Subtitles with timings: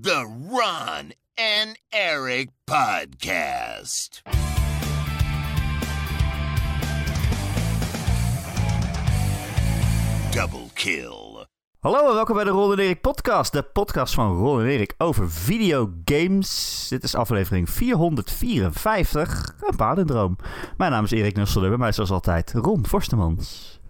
[0.00, 4.22] The Ron and Eric Podcast.
[10.30, 11.46] Double kill.
[11.80, 13.52] Hallo en welkom bij de Ron en Erik podcast.
[13.52, 16.86] De podcast van Ron en Erik over videogames.
[16.88, 20.36] Dit is aflevering 454, een paardendroom.
[20.76, 23.80] Mijn naam is Erik Nusselder, bij mij zoals altijd Ron Forstemans.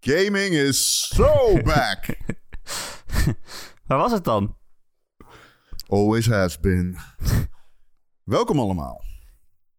[0.00, 2.16] Gaming is so back.
[3.86, 4.58] Waar was het dan?
[5.90, 6.96] Always has been.
[8.24, 9.04] Welkom allemaal.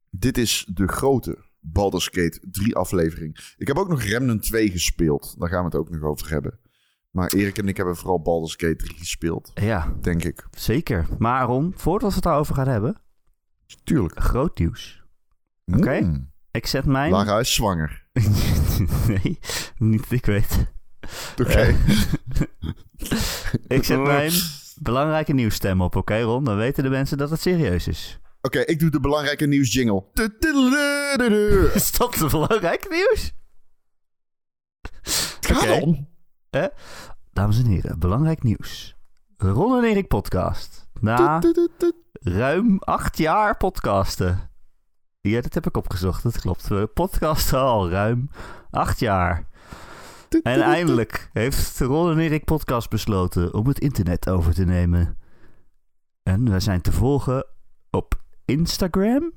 [0.10, 3.54] Dit is de grote Baldur's Gate 3 aflevering.
[3.58, 5.36] Ik heb ook nog Remnant 2 gespeeld.
[5.40, 6.60] Daar gaan we het ook nog over hebben.
[7.12, 10.46] Maar Erik en ik hebben vooral Baldur's Gate 3 gespeeld, Ja, denk ik.
[10.52, 11.08] zeker.
[11.20, 13.02] Maar Ron, voordat we het daarover gaan hebben,
[13.84, 14.20] Tuurlijk.
[14.20, 15.04] groot nieuws.
[15.66, 16.00] Oké.
[16.00, 16.32] Mm.
[16.52, 17.12] Ik zet mijn...
[17.12, 18.08] Lara is zwanger.
[19.08, 19.40] nee,
[19.78, 20.72] niet dat ik weet.
[21.42, 21.76] Oké.
[23.68, 24.32] Ik zet mijn
[24.82, 26.44] belangrijke nieuwsstem op, oké Ron?
[26.44, 28.20] Dan weten de mensen dat het serieus is.
[28.42, 30.04] Oké, ik doe de belangrijke nieuws jingle.
[30.14, 30.32] Dat
[32.20, 33.34] het belangrijke nieuws?
[35.40, 36.08] Ga dan.
[37.34, 38.96] Dames en heren, belangrijk nieuws.
[39.38, 40.88] Ron en Erik podcast.
[41.00, 41.42] Na
[42.12, 44.50] ruim acht jaar podcasten.
[45.22, 46.68] Ja, dat heb ik opgezocht, dat klopt.
[46.68, 48.30] We podcasten al ruim
[48.70, 49.50] acht jaar.
[50.40, 55.18] En eindelijk heeft de Ron en Erik podcast besloten om het internet over te nemen.
[56.24, 57.46] En we zijn te volgen
[57.90, 59.34] op Instagram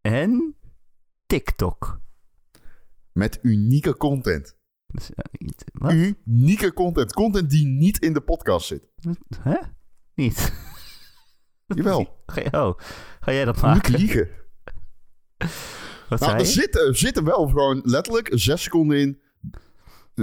[0.00, 0.56] en
[1.26, 2.00] TikTok.
[3.12, 4.56] Met unieke content.
[4.86, 5.92] Dus, eh, niet- Wat?
[5.92, 7.12] Unieke content.
[7.12, 8.88] Content die niet in de podcast zit.
[9.40, 9.56] Hè?
[10.14, 10.52] Niet.
[11.66, 12.22] Jawel.
[12.26, 12.78] Ga, oh,
[13.20, 13.94] ga jij dat Niet maken?
[13.94, 14.28] liegen.
[16.08, 19.20] Wat Nou, er zitten, er zitten wel gewoon letterlijk zes seconden in.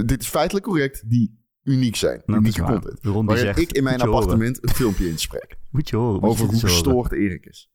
[0.06, 2.22] Dit is feitelijk correct, die uniek zijn.
[2.26, 2.70] Nou, unieke waar.
[2.70, 2.98] content.
[3.02, 4.14] Waarin zegt, ik in mijn horen.
[4.14, 5.56] appartement een filmpje inspreek.
[5.70, 6.20] Moet je horen.
[6.20, 7.70] moet over je hoe gestoord Erik is.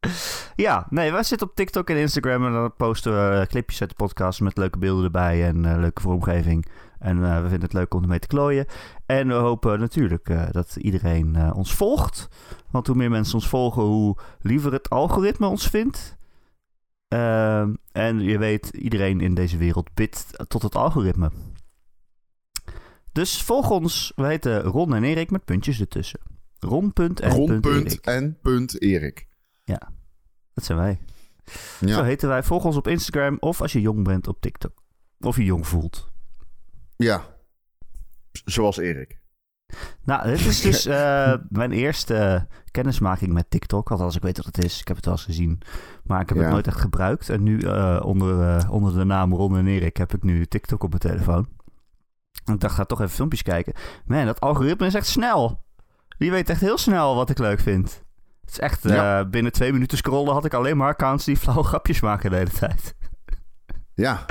[0.56, 3.90] Ja, nee, wij zitten op TikTok en Instagram en dan posten we eh, clipjes uit
[3.90, 6.66] de podcast met leuke beelden erbij en eh, leuke vormgeving.
[6.98, 8.66] En eh, we vinden het leuk om ermee te klooien.
[9.06, 12.28] En we hopen natuurlijk dat iedereen ons volgt.
[12.70, 16.16] Want hoe meer mensen ons volgen, hoe liever het algoritme ons vindt.
[17.12, 21.30] Ehm, en je weet, iedereen in deze wereld bidt tot het algoritme.
[23.12, 24.12] Dus volg ons.
[24.16, 26.20] We heten Ron en Erik met puntjes ertussen.
[27.60, 28.06] Punt Erik.
[28.06, 29.28] en punt Erik.
[30.54, 31.00] Dat zijn wij.
[31.80, 32.42] Zo Ja, heten wij.
[32.42, 34.82] Volg ons op Instagram of als je jong bent op TikTok.
[35.20, 36.10] Of je jong voelt.
[36.96, 37.30] ja.
[38.44, 39.20] Zoals Erik.
[40.04, 43.90] Nou, dit is dus eh, mijn eerste kennismaking met TikTok.
[43.90, 44.80] Althans, ik weet wat het is.
[44.80, 45.60] Ik heb het wel eens gezien.
[46.04, 47.28] Maar ik heb het nooit echt gebruikt.
[47.28, 50.82] En nu eh, onder, eh, onder de naam Ron en Erik heb ik nu TikTok
[50.82, 51.48] op mijn telefoon.
[52.44, 53.72] En ik dacht, ga toch even filmpjes kijken.
[54.04, 55.62] Man, dat algoritme is echt snel.
[56.18, 58.02] Die weet echt heel snel wat ik leuk vind.
[58.40, 59.24] Het is echt, Ja.
[59.24, 62.50] binnen twee minuten scrollen had ik alleen maar accounts die flauwe grapjes maken de hele
[62.50, 62.94] tijd.
[63.94, 64.26] Ja.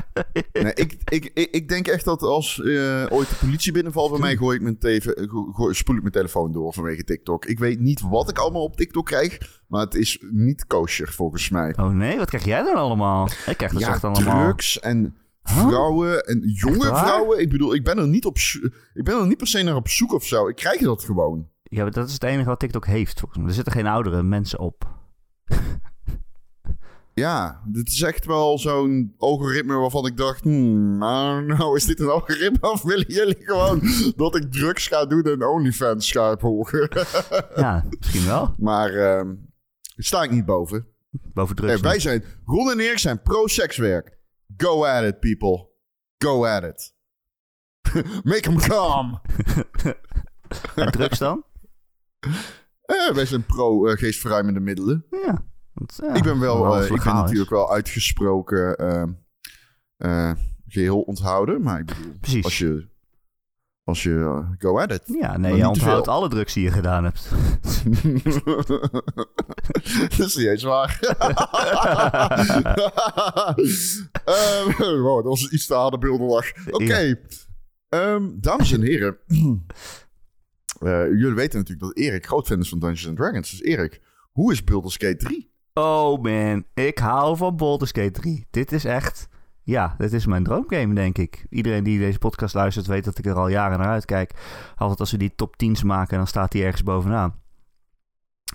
[0.52, 4.20] Nee, ik, ik, ik, ik denk echt dat als eh, ooit de politie binnenvalt bij
[4.20, 7.46] mij, gooi ik mijn teven, go- spoel ik mijn telefoon door vanwege TikTok.
[7.46, 11.50] Ik weet niet wat ik allemaal op TikTok krijg, maar het is niet kosher volgens
[11.50, 11.78] mij.
[11.78, 13.30] Oh nee, wat krijg jij dan allemaal?
[13.46, 14.44] Ik krijg dus ja, echt allemaal...
[14.44, 17.40] drugs en vrouwen en jonge vrouwen.
[17.40, 18.38] Ik bedoel, ik ben er niet op
[18.94, 20.48] ik ben er niet per se naar op zoek of zo.
[20.48, 21.50] Ik krijg dat gewoon.
[21.64, 23.48] Ja, maar dat is het enige wat TikTok heeft volgens mij.
[23.48, 24.90] Er zitten geen oudere mensen op.
[27.14, 30.98] Ja, dit is echt wel zo'n algoritme waarvan ik dacht, hmm,
[31.48, 33.82] nou, is dit een algoritme of willen jullie gewoon
[34.16, 36.90] dat ik drugs ga doen en OnlyFans ga volgen?
[37.56, 38.56] Ja, misschien wel.
[38.58, 39.34] maar ehm
[39.98, 40.88] sta ik niet boven.
[41.34, 41.74] Boven drugs.
[41.74, 44.18] Hey, wij zijn, Ron en Erik zijn pro-sekswerk.
[44.58, 45.70] Go at it, people.
[46.18, 46.94] Go at it.
[48.24, 49.20] Make them come.
[50.76, 51.46] En drugs dan?
[52.82, 55.06] Eh, wij zijn pro-geestverruimende middelen.
[55.10, 55.46] Ja.
[55.86, 58.76] Ja, ik ben wel, alles eh, ik ben natuurlijk wel uitgesproken
[59.98, 60.32] eh,
[60.68, 61.62] geheel onthouden.
[61.62, 62.44] Maar ik bedoel, Precies.
[62.44, 62.88] als je,
[63.84, 65.02] als je eh, go at it.
[65.06, 67.30] Ja, nee, je onthoudt alle drugs die je gedaan hebt.
[70.18, 71.00] dat is niet eens waar.
[74.78, 76.52] Wow, dat was iets te harde beeldenlach.
[76.72, 77.20] Oké.
[77.90, 79.18] Ehm, dames en heren.
[81.20, 83.50] Jullie weten natuurlijk dat Erik groot fan is van Dungeons and Dragons.
[83.50, 84.02] Dus Erik,
[84.32, 85.51] hoe is Baldur's Gate 3?
[85.74, 88.48] Oh man, ik hou van Baldur's Gate 3.
[88.50, 89.30] Dit is echt...
[89.64, 91.46] Ja, dit is mijn droomgame, denk ik.
[91.50, 94.34] Iedereen die deze podcast luistert weet dat ik er al jaren naar uitkijk.
[94.76, 97.40] Altijd als we die top 10's maken, dan staat die ergens bovenaan.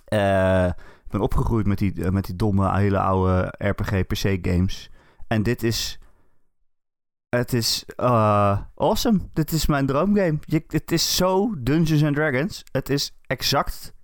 [0.04, 0.66] Eh,
[1.04, 4.90] ik ben opgegroeid met die, eh, met die domme, hele oude RPG PC games.
[5.26, 5.98] En dit is
[7.28, 9.20] Het is uh, awesome.
[9.32, 10.38] Dit is mijn droomgame.
[10.66, 12.64] Het is zo Dungeons and Dragons.
[12.72, 13.95] Het is exact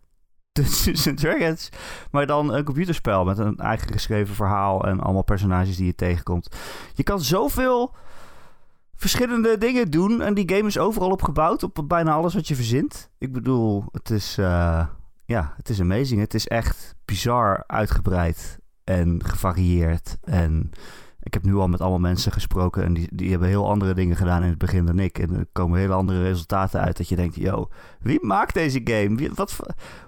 [0.52, 1.68] Dungeons Dragons.
[2.10, 6.56] Maar dan een computerspel met een eigen geschreven verhaal en allemaal personages die je tegenkomt.
[6.94, 7.94] Je kan zoveel
[8.94, 10.20] verschillende dingen doen.
[10.22, 11.62] En die game is overal op gebouwd.
[11.62, 13.10] Op bijna alles wat je verzint.
[13.18, 14.86] Ik bedoel, het is, uh,
[15.24, 16.20] ja, het is amazing.
[16.20, 20.18] Het is echt bizar uitgebreid en gevarieerd.
[20.22, 20.70] En
[21.22, 24.16] ik heb nu al met allemaal mensen gesproken en die, die hebben heel andere dingen
[24.16, 25.18] gedaan in het begin dan ik.
[25.18, 27.68] En er komen hele andere resultaten uit dat je denkt, yo,
[28.00, 29.16] wie maakt deze game?
[29.16, 29.56] Wie, wat,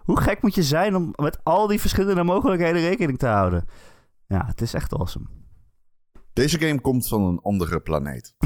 [0.04, 3.68] hoe gek moet je zijn om met al die verschillende mogelijkheden rekening te houden?
[4.26, 5.26] Ja, het is echt awesome.
[6.32, 8.34] Deze game komt van een andere planeet.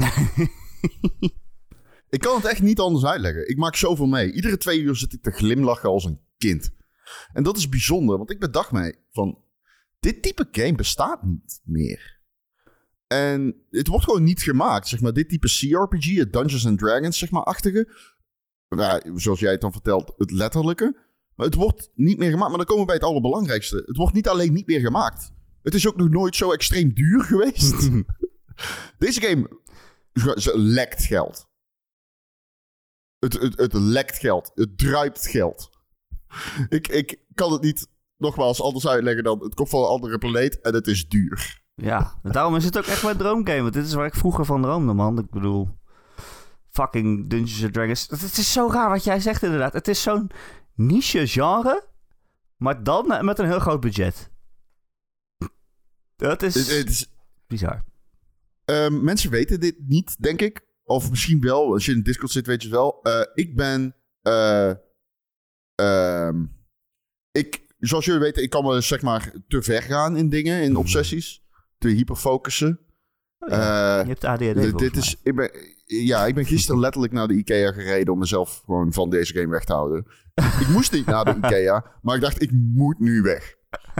[2.15, 3.49] ik kan het echt niet anders uitleggen.
[3.49, 4.31] Ik maak zoveel mee.
[4.31, 6.71] Iedere twee uur zit ik te glimlachen als een kind.
[7.33, 9.37] En dat is bijzonder, want ik bedacht mij van...
[9.99, 12.18] Dit type game bestaat niet meer.
[13.13, 14.87] En het wordt gewoon niet gemaakt.
[14.87, 17.93] Zeg maar, dit type CRPG, het Dungeons and Dragons, zeg maar, achtige.
[18.69, 20.97] Nou, zoals jij het dan vertelt, het letterlijke.
[21.35, 22.49] Maar het wordt niet meer gemaakt.
[22.49, 23.83] Maar dan komen we bij het allerbelangrijkste.
[23.85, 25.31] Het wordt niet alleen niet meer gemaakt.
[25.61, 27.89] Het is ook nog nooit zo extreem duur geweest.
[28.97, 29.59] Deze game
[30.53, 31.47] lekt geld.
[33.19, 34.51] Het, het, het lekt geld.
[34.55, 35.69] Het druipt geld.
[36.69, 39.43] Ik, ik kan het niet nogmaals anders uitleggen dan...
[39.43, 41.58] Het komt van een andere planeet en het is duur.
[41.81, 43.61] Ja, daarom is het ook echt mijn droomgame.
[43.61, 45.19] Want dit is waar ik vroeger van droomde, man.
[45.19, 45.77] Ik bedoel,
[46.69, 48.07] fucking Dungeons and Dragons.
[48.09, 49.73] Het is zo raar wat jij zegt inderdaad.
[49.73, 50.31] Het is zo'n
[50.75, 51.87] niche genre,
[52.57, 54.31] maar dan met een heel groot budget.
[56.15, 57.11] Dat is, het, is
[57.47, 57.83] bizar.
[58.65, 60.67] Um, mensen weten dit niet, denk ik.
[60.83, 62.99] Of misschien wel, als je in Discord zit, weet je wel.
[63.03, 63.95] Uh, ik ben...
[64.23, 64.71] Uh,
[67.31, 70.71] ik, zoals jullie weten, ik kan me zeg maar te ver gaan in dingen, in
[70.71, 70.79] mhm.
[70.79, 71.43] obsessies
[71.79, 72.79] te hyperfocussen.
[73.39, 73.99] Oh ja.
[73.99, 75.51] uh, je hebt ADHD Dit is, ik ben,
[75.85, 79.47] ja, ik ben gisteren letterlijk naar de IKEA gereden om mezelf gewoon van deze game
[79.47, 80.05] weg te houden.
[80.35, 83.57] ik moest niet naar de IKEA, maar ik dacht, ik moet nu weg.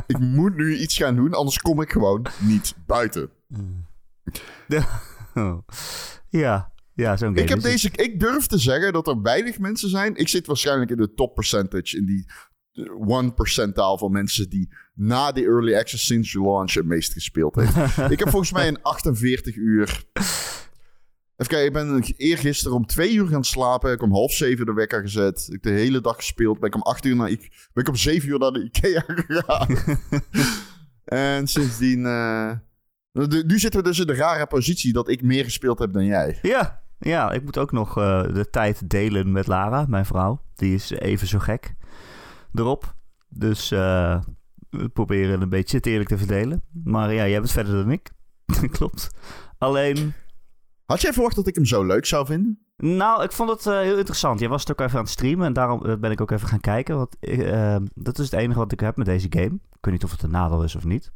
[0.08, 3.30] Ik moet nu iets gaan doen, anders kom ik gewoon niet buiten.
[6.30, 7.42] ja, ja zo'n game.
[7.42, 10.16] Ik, heb deze, ik durf te zeggen dat er weinig mensen zijn.
[10.16, 12.26] Ik zit waarschijnlijk in de top percentage in die
[13.08, 17.56] one percentaal van mensen die na de early access sinds je launch het meest gespeeld
[17.56, 17.98] heeft.
[18.12, 20.04] ik heb volgens mij een 48 uur.
[21.40, 23.92] Even kijken, ik ben eergisteren om twee uur gaan slapen.
[23.92, 25.48] Ik om half zeven de wekker gezet.
[25.52, 26.60] Ik de hele dag gespeeld.
[26.60, 27.30] Ben ik om acht uur naar...
[27.30, 29.68] Ik, ben ik om zeven uur naar de Ikea gegaan.
[31.38, 32.00] en sindsdien...
[32.00, 32.52] Uh,
[33.46, 36.40] nu zitten we dus in de rare positie dat ik meer gespeeld heb dan jij.
[36.42, 40.42] Ja, ja ik moet ook nog uh, de tijd delen met Lara, mijn vrouw.
[40.56, 41.76] Die is even zo gek
[42.54, 42.96] erop.
[43.28, 44.22] Dus uh,
[44.70, 46.62] we proberen een beetje het eerlijk te verdelen.
[46.84, 48.12] Maar ja, jij hebt het verder dan ik.
[48.78, 49.10] Klopt.
[49.58, 50.14] Alleen...
[50.86, 52.60] Had jij verwacht dat ik hem zo leuk zou vinden?
[52.78, 54.40] Nou, ik vond het uh, heel interessant.
[54.40, 56.48] Jij was het ook even aan het streamen en daarom uh, ben ik ook even
[56.48, 56.96] gaan kijken.
[56.96, 59.46] Want uh, dat is het enige wat ik heb met deze game.
[59.54, 61.12] Ik weet niet of het een nadeel is of niet.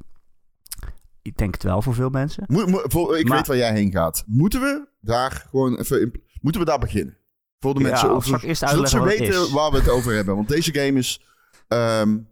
[1.21, 2.43] Ik denk het wel voor veel mensen.
[2.47, 4.23] Mo mo voor, ik maar, weet waar jij heen gaat.
[4.27, 6.11] Moeten we daar gewoon even...
[6.41, 7.17] Moeten we daar beginnen?
[7.63, 8.39] Voor de ja, mensen.
[8.41, 10.35] Eerst zodat ze weten waar we het over hebben.
[10.35, 11.21] Want deze game is.
[11.67, 12.27] Um,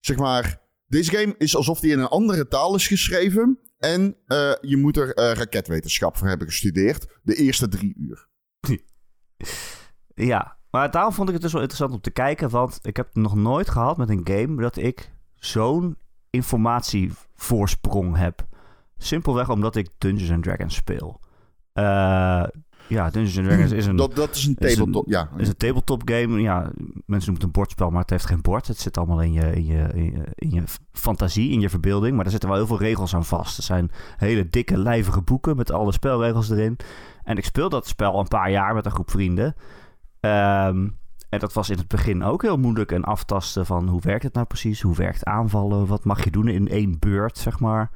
[0.00, 0.60] zeg maar.
[0.86, 3.58] Deze game is alsof die in een andere taal is geschreven.
[3.78, 7.06] En uh, je moet er uh, raketwetenschap voor hebben gestudeerd.
[7.22, 8.28] De eerste drie uur.
[10.14, 12.50] Ja, maar daarom vond ik het dus wel interessant om te kijken.
[12.50, 15.98] Want ik heb nog nooit gehad met een game dat ik zo'n
[16.30, 18.46] informatievoorsprong heb.
[18.96, 21.20] Simpelweg omdat ik Dungeons and Dragons speel.
[21.74, 22.44] Uh,
[22.90, 23.96] ja, Dungeons Dragons is een...
[23.96, 25.28] Dat, dat is een tabletop, is een, ja.
[25.36, 26.40] is een tabletop game.
[26.40, 28.66] Ja, mensen noemen het een bordspel, maar het heeft geen bord.
[28.66, 29.88] Het zit allemaal in je, in je,
[30.34, 32.16] in je, fantasie, in je verbeelding.
[32.16, 33.56] Maar er zitten wel heel veel regels aan vast.
[33.56, 36.76] Er zijn hele dikke, lijvige boeken met alle spelregels erin.
[37.24, 39.54] En ik speel dat spel een paar jaar met een groep vrienden.
[40.20, 42.92] Um, en dat was in het begin ook heel moeilijk.
[42.92, 44.80] En aftasten van hoe werkt het nou precies?
[44.80, 45.86] Hoe werkt aanvallen?
[45.86, 47.90] Wat mag je doen in één beurt, zeg maar?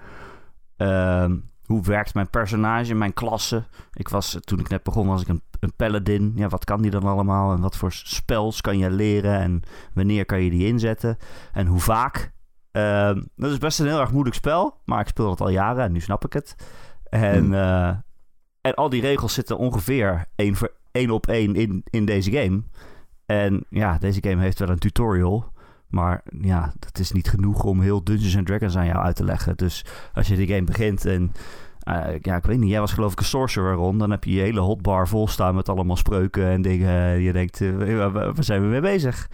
[0.76, 3.64] Um, hoe werkt mijn personage, mijn klasse?
[3.92, 6.32] Ik was, toen ik net begon, was ik een, een paladin.
[6.36, 7.52] Ja, wat kan die dan allemaal?
[7.52, 9.38] En wat voor spels kan je leren?
[9.38, 11.16] En wanneer kan je die inzetten?
[11.52, 12.32] En hoe vaak?
[12.72, 14.80] Uh, dat is best een heel erg moeilijk spel.
[14.84, 16.56] Maar ik speel het al jaren en nu snap ik het.
[17.04, 17.52] En, hmm.
[17.52, 17.88] uh,
[18.60, 22.62] en al die regels zitten ongeveer één, voor, één op één in, in deze game.
[23.26, 25.52] En ja, deze game heeft wel een tutorial.
[25.94, 29.24] Maar ja, dat is niet genoeg om heel Dungeons and Dragons aan jou uit te
[29.24, 29.56] leggen.
[29.56, 29.84] Dus
[30.14, 31.32] als je die game begint en...
[31.88, 32.70] Uh, ja, ik weet niet.
[32.70, 33.98] Jij was geloof ik een sorcerer rond.
[33.98, 37.20] Dan heb je je hele hotbar vol staan met allemaal spreuken en dingen.
[37.20, 39.28] Je denkt, uh, waar zijn we mee bezig?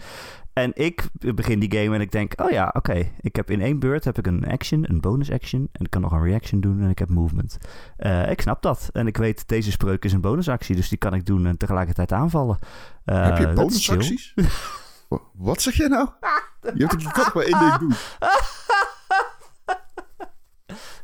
[0.53, 3.11] En ik begin die game en ik denk, oh ja, oké.
[3.21, 5.69] Ik heb in één beurt heb ik een action, een bonus action.
[5.71, 7.57] En ik kan nog een reaction doen en ik heb movement.
[7.97, 8.89] Eh, ik snap dat.
[8.93, 10.75] En ik weet, deze spreuk is een bonusactie.
[10.75, 12.57] Dus die kan ik doen en tegelijkertijd aanvallen.
[13.05, 13.53] Heb je chill.
[13.53, 14.33] bonusacties?
[15.11, 16.09] Wa- Wat zeg jij nou?
[16.75, 17.93] Je, hebt, toch maar één ding doen?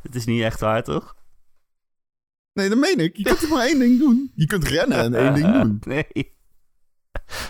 [0.02, 1.16] Het is niet echt waar, toch?
[2.52, 3.16] Nee, dat meen ik.
[3.16, 4.32] Je kunt maar één ding doen?
[4.34, 5.78] Je kunt rennen en één ding doen.
[5.92, 6.36] Nee.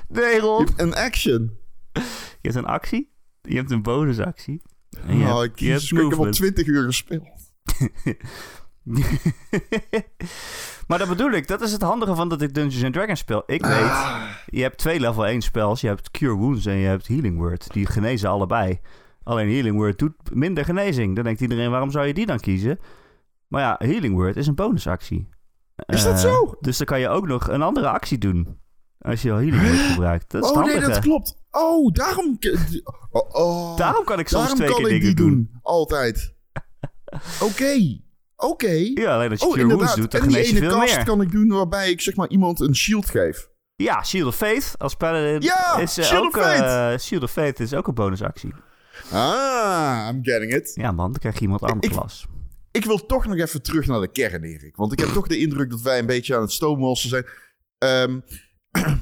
[0.09, 0.69] Nee, Rob.
[0.77, 1.59] een action.
[1.93, 2.01] Je
[2.41, 3.13] hebt een actie.
[3.43, 4.63] Je hebt een bonusactie.
[5.07, 6.31] En je Oh, hebt, ik, je hebt ik heb al.
[6.31, 7.29] 20 uur gespeeld.
[10.89, 11.49] maar dat bedoel ik.
[11.49, 13.43] Dat is het handige van dat ik Dungeons and Dragons speel.
[13.47, 14.23] Ik weet, Ah.
[14.47, 15.81] je hebt twee level 1 spells.
[15.81, 17.73] Je hebt Cure Wounds en je hebt Healing Word.
[17.73, 18.81] Die genezen allebei.
[19.23, 21.15] Alleen Healing Word doet minder genezing.
[21.15, 22.79] Dan denkt iedereen, waarom zou je die dan kiezen?
[23.49, 25.29] Maar ja, Healing Word is een bonusactie.
[25.87, 26.55] Is dat Eh, zo?
[26.61, 28.59] Dus dan kan je ook nog een andere actie doen.
[28.99, 30.31] Als je Healing Word gebruikt.
[30.31, 31.37] Dat is Oh nee, dat klopt.
[31.51, 32.39] Oh, daarom...
[33.11, 33.77] Oh, oh.
[33.77, 35.51] Daarom kan ik soms Daarom twee keer dingen doen.
[35.63, 36.35] Altijd.
[37.49, 38.01] Oké.
[38.41, 38.91] Oké.
[38.95, 40.79] Ja, alleen als je Oh, Cure Wounds doet, dan en die genees je ene veel
[40.81, 41.05] kast meer.
[41.05, 43.49] kan ik doen waarbij ik zeg maar iemand een shield geef.
[43.77, 46.61] Ja, Shield of Faith als paladin Ja, is eh, Shield ook of Faith.
[46.95, 48.53] eh, Shield of Faith is ook een bonusactie.
[49.13, 50.71] Ah, I'm getting it.
[50.75, 51.93] Ja man, dan krijg je iemand armor Ik-.
[52.71, 54.77] Ik wil toch nog even terug naar de kern, Erik.
[54.77, 57.25] Want ik heb toch de indruk dat wij een beetje aan het stoomwalsen zijn.
[57.79, 58.21] Ehm,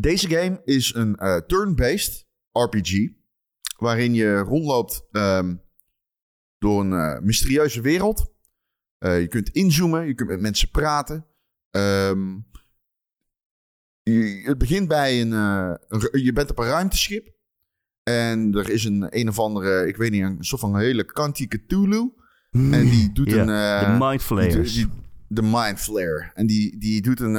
[0.00, 2.92] deze game is een eh, turn-based RPG.
[3.78, 5.54] Waarin je rondloopt ehm,
[6.58, 8.32] door een eh, mysterieuze wereld.
[8.98, 11.26] Eh, je kunt inzoomen, je kunt met mensen praten.
[11.70, 12.36] Ehm,
[14.02, 15.74] je, het begint bij een, eh,
[16.24, 17.32] Je bent op een ruimteschip.
[18.02, 21.48] En er is een een of andere, ik weet niet, een soort van hele kantie
[21.48, 22.12] Cthulhu.
[22.50, 23.46] En die doet een...
[23.46, 24.22] de Mind
[24.72, 24.88] die-
[25.28, 26.30] De Mind Flare.
[26.34, 27.34] En die, die doet een...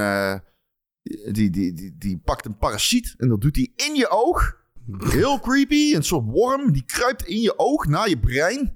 [1.31, 4.57] die, die, die, die pakt een parasiet en dat doet hij in je oog.
[4.97, 5.95] Heel creepy.
[5.95, 6.71] Een soort worm.
[6.71, 8.74] Die kruipt in je oog naar je brein.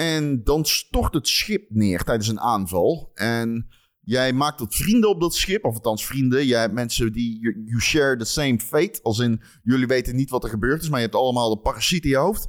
[0.00, 3.10] En dan stort het schip neer tijdens een aanval.
[3.14, 3.68] En
[4.00, 5.64] jij maakt tot vrienden op dat schip.
[5.64, 6.46] Of althans vrienden.
[6.46, 7.40] Jij hebt mensen die...
[7.40, 8.98] You, you share the same fate.
[9.02, 10.88] Als in, jullie weten niet wat er gebeurd is.
[10.88, 12.48] Maar je hebt allemaal de parasiet in je hoofd.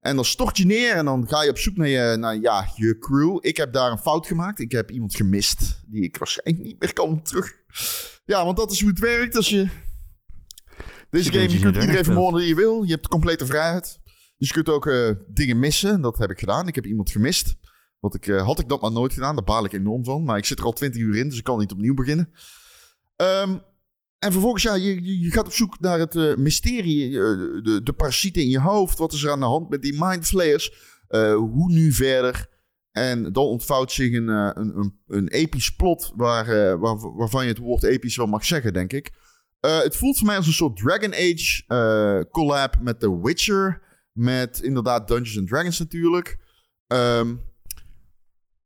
[0.00, 2.68] En dan stort je neer en dan ga je op zoek naar je, naar, ja,
[2.74, 3.38] je crew.
[3.40, 4.60] Ik heb daar een fout gemaakt.
[4.60, 7.52] Ik heb iemand gemist die ik waarschijnlijk niet meer kan terug.
[8.24, 9.68] Ja, want dat is hoe het werkt als je...
[11.10, 12.82] Deze game, je kunt iedereen vermoorden die je wil.
[12.82, 13.98] Je hebt complete vrijheid.
[14.38, 16.00] Dus je kunt ook eh, dingen missen.
[16.00, 16.68] Dat heb ik gedaan.
[16.68, 17.56] Ik heb iemand gemist.
[18.00, 19.34] Wat ik, eh, had ik dat maar nooit gedaan.
[19.34, 20.24] Daar baal ik enorm van.
[20.24, 22.30] Maar ik zit er al 20 uur in, dus ik kan niet opnieuw beginnen.
[23.16, 23.58] Ehm,
[24.18, 27.10] en vervolgens, ja, je, je, gaat op zoek naar het eh, mysterie.
[27.10, 28.98] de, de parasieten in je hoofd.
[28.98, 30.72] Wat is er aan de hand met die mind flayers?
[31.08, 32.56] Eh, hoe nu verder?
[32.92, 36.12] En dan ontvouwt zich een, een, een, een episch plot.
[36.16, 39.10] Waar, waar, waarvan je het woord episch wel mag zeggen, denk ik.
[39.60, 43.82] Het voelt voor mij als een soort Dragon Age collab met The Witcher.
[44.18, 46.38] Met inderdaad Dungeons and Dragons natuurlijk.
[46.86, 47.34] Ehm,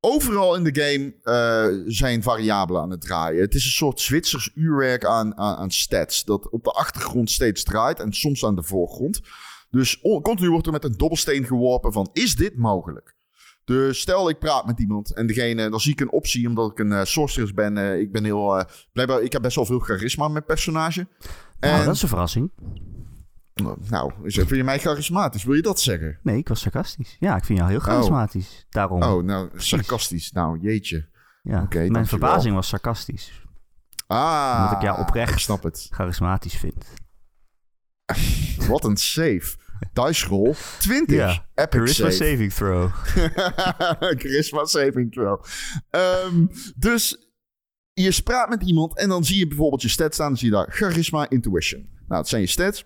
[0.00, 3.40] overal in de game eh, zijn variabelen aan het draaien.
[3.40, 6.24] Het is een soort Zwitsers uurwerk aan, aan, aan stats.
[6.24, 9.20] Dat op de achtergrond steeds draait en soms aan de voorgrond.
[9.70, 12.10] Dus on- continu wordt er met een dobbelsteen geworpen van...
[12.12, 13.14] is dit mogelijk?
[13.64, 16.78] Dus stel ik praat met iemand en degene, dan zie ik een optie omdat ik
[16.78, 17.76] een eh, sorceress ben.
[17.76, 21.06] eh, ik ben heel, eh, blijkbaar, ik heb best wel veel charisma met personage.
[21.60, 22.50] Nou, En- dat is een verrassing.
[23.88, 25.44] Nou, vind je mij charismatisch?
[25.44, 26.18] Wil je dat zeggen?
[26.22, 27.16] Nee, ik was sarcastisch.
[27.20, 28.66] Ja, ik vind jou heel charismatisch.
[28.70, 29.02] Daarom.
[29.02, 30.32] Oh, nou, sarcastisch.
[30.32, 31.08] Nou, jeetje.
[31.42, 31.68] ja.
[31.88, 33.40] Mijn verbazing was sarcastisch.
[34.06, 35.86] Ah, Omdat ik jou oprecht- Ik snap het.
[35.90, 36.84] Charismatisch vind.
[38.68, 39.56] Wat een save.
[39.92, 41.16] Dice roll 20.
[41.16, 42.24] Ja, Epic Charisma save.
[42.30, 42.90] saving throw.
[44.20, 45.44] Charisma saving throw.
[45.90, 47.30] Ehm, dus
[47.92, 50.28] je praat met iemand en dan zie je bijvoorbeeld je stats staan.
[50.28, 51.80] Dan zie je daar charisma, intuition.
[51.80, 52.84] Nou, dat zijn je stats.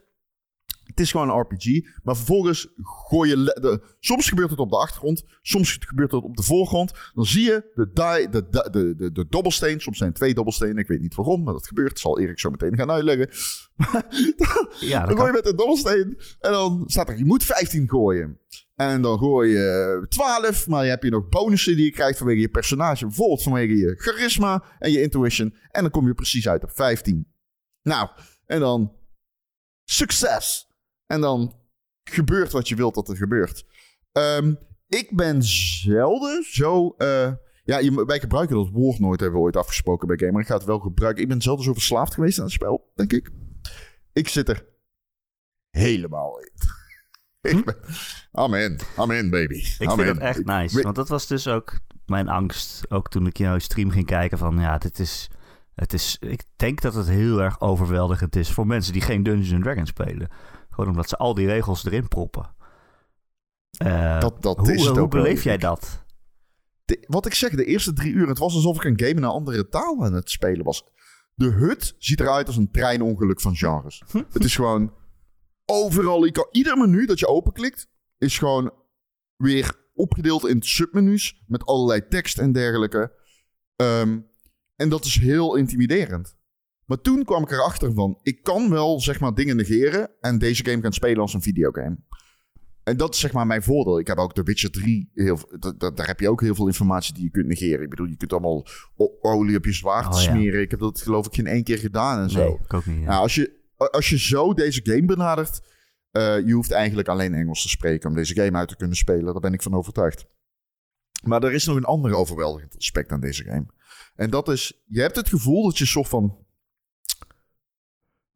[0.97, 1.65] Het is gewoon een RPG.
[2.03, 3.37] Maar vervolgens gooi je...
[3.37, 5.25] De, soms gebeurt het op de achtergrond.
[5.43, 6.93] Soms gebeurt het op de voorgrond.
[7.15, 9.81] Dan zie je de, die, de, de, de, de, de dobbelsteen.
[9.81, 10.77] Soms zijn twee dobbelstenen.
[10.77, 11.99] Ik weet niet waarom, maar dat gebeurt.
[11.99, 13.29] Zal Erik zo meteen gaan uitleggen.
[14.81, 16.19] Ja, dat Dan gooi je met een dobbelsteen.
[16.41, 18.41] En dan staat er, je moet 15 gooien.
[18.75, 20.67] En dan gooi je 12.
[20.67, 23.07] Maar je hebt je nog bonussen die je krijgt vanwege je personage.
[23.07, 25.55] Bijvoorbeeld vanwege je charisma en je intuition.
[25.71, 27.33] En dan kom je precies uit op 15.
[27.83, 28.09] Nou,
[28.47, 28.93] en dan
[29.85, 30.66] succes.
[31.07, 31.55] En dan
[32.05, 33.67] gebeurt wat je wilt dat er gebeurt.
[34.13, 34.55] Ehm,
[34.87, 36.95] ik ben zelden zo...
[36.99, 37.33] eh,
[37.65, 40.41] ja, je, wij gebruiken dat woord nooit, hebben we ooit afgesproken bij Gamer.
[40.41, 41.23] Ik ga het wel gebruiken.
[41.23, 43.31] Ik ben zelden zo verslaafd geweest aan het spel, denk ik.
[44.13, 44.67] Ik zit er
[45.71, 46.51] helemaal in.
[47.65, 47.75] ben,
[48.55, 48.81] in.
[48.99, 49.55] I'm in, baby.
[49.55, 50.07] Ik vind in.
[50.07, 50.77] het echt nice.
[50.79, 52.91] Ik- Want dat was dus ook mijn angst.
[52.91, 54.61] Ook toen ik jouw stream ging kijken van...
[54.61, 55.31] Ja, dit is
[55.75, 59.63] Het is, ik denk dat het heel erg overweldigend is voor mensen die geen Dungeons
[59.63, 60.29] Dragons spelen.
[60.77, 62.55] Gewoon omdat ze al die regels erin proppen.
[63.83, 66.05] Uh, dat dat hoe, is het hoe beleef jij dat?
[66.85, 69.17] De- wat ik zeg, de eerste drie uur, het was alsof ik een game in
[69.23, 70.85] een andere taal aan het spelen was.
[71.35, 74.03] De hut ziet eruit als een treinongeluk van genres.
[74.33, 74.95] het is gewoon
[75.65, 78.73] overal, ik- ieder menu dat je openklikt, is gewoon
[79.37, 83.13] weer opgedeeld in submenu's met allerlei tekst en dergelijke.
[83.77, 84.21] Ehm,
[84.77, 86.37] en dat is heel intimiderend.
[86.87, 90.65] Maar toen kwam ik erachter van, ik kan wel zeg maar dingen negeren en deze
[90.65, 91.97] game gaan spelen als een videogame.
[92.83, 93.99] En dat is zeg maar mijn voordeel.
[93.99, 95.11] Ik heb ook The Witcher 3.
[95.15, 97.83] Heel, da- da- daar heb je ook heel veel informatie die je kunt negeren.
[97.85, 98.67] Ik bedoel, je kunt allemaal
[99.21, 100.19] olie op je zwaard Oh, ja.
[100.19, 100.61] smeren.
[100.61, 102.39] Ik heb dat geloof ik geen één keer gedaan en zo.
[102.39, 102.99] Nee, ik ook niet.
[103.01, 103.05] ja.
[103.05, 105.61] Nou, als, je, als je zo deze game benadert,
[106.11, 109.25] eh, je hoeft eigenlijk alleen Engels te spreken om deze game uit te kunnen spelen.
[109.25, 110.27] Daar ben ik van overtuigd.
[111.23, 113.67] Maar er is nog een ander overweldigend aspect aan deze game.
[114.15, 116.45] En dat is, je hebt het gevoel dat je soort van...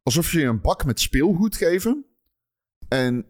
[0.03, 2.05] Alsof je je een bak met speelgoed geven.
[2.87, 3.25] En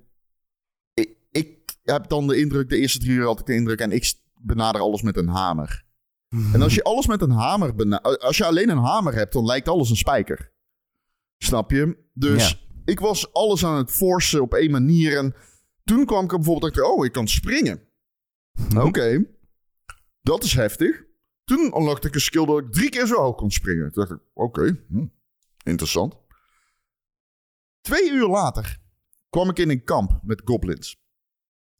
[0.93, 3.79] ik, ik heb dan de indruk, de eerste drie uur had ik de indruk...
[3.79, 5.83] en ik benader alles met een hamer.
[6.53, 7.75] En als je alles met een hamer...
[7.75, 10.51] bena- Als je alleen een hamer hebt, dan lijkt alles een spijker.
[11.37, 11.97] Snap je?
[12.13, 15.17] Dus ik was alles aan het forcen op één manier.
[15.17, 15.35] En
[15.83, 16.85] toen kwam ik er bijvoorbeeld achter...
[16.91, 17.81] Oh, ik kan springen.
[18.77, 19.25] Oké.
[20.21, 21.03] Dat is heftig.
[21.43, 23.91] Toen unlockte ik een skill dat ik drie keer zo hoog kon springen.
[23.91, 25.05] Toen dacht ik, oké, hm,
[25.63, 26.15] interessant.
[27.81, 28.79] Twee uur later
[29.29, 30.99] kwam ik in een kamp met goblins.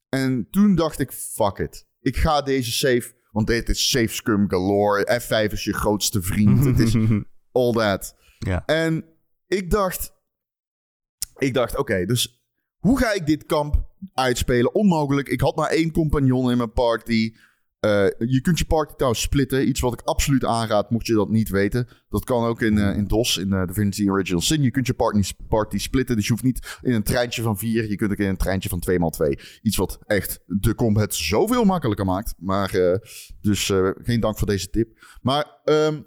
[0.09, 1.87] En toen dacht ik, fuck it.
[1.99, 5.21] Ik ga deze save, want dit is save scum galore.
[5.21, 6.65] F5 is je grootste vriend.
[6.65, 6.95] Het is
[7.51, 8.15] all that.
[8.39, 8.65] ja.
[8.65, 9.05] En
[9.47, 10.13] ik dacht,
[11.37, 12.43] ik dacht, oké, dus
[12.77, 14.73] hoe ga ik dit kamp uitspelen?
[14.73, 15.27] Onmogelijk.
[15.27, 17.35] Ik had maar één compagnon in mijn party.
[17.81, 19.67] Eh, je kunt je party trouwens splitten.
[19.67, 21.87] Iets wat ik absoluut aanraad, mocht je dat niet weten.
[22.09, 24.61] Dat kan ook in, eh, in DOS, in eh Divinity Original Sin.
[24.61, 24.93] Je kunt je
[25.47, 26.15] party, splitten.
[26.15, 27.89] Dus je hoeft niet in een treintje van vier.
[27.89, 29.39] Je kunt ook in een treintje van 2x2.
[29.61, 32.33] Iets wat echt de combat zoveel makkelijker maakt.
[32.37, 32.99] Maar,
[33.41, 33.71] dus
[34.01, 35.17] geen dank voor deze tip.
[35.21, 36.01] Maar ehm,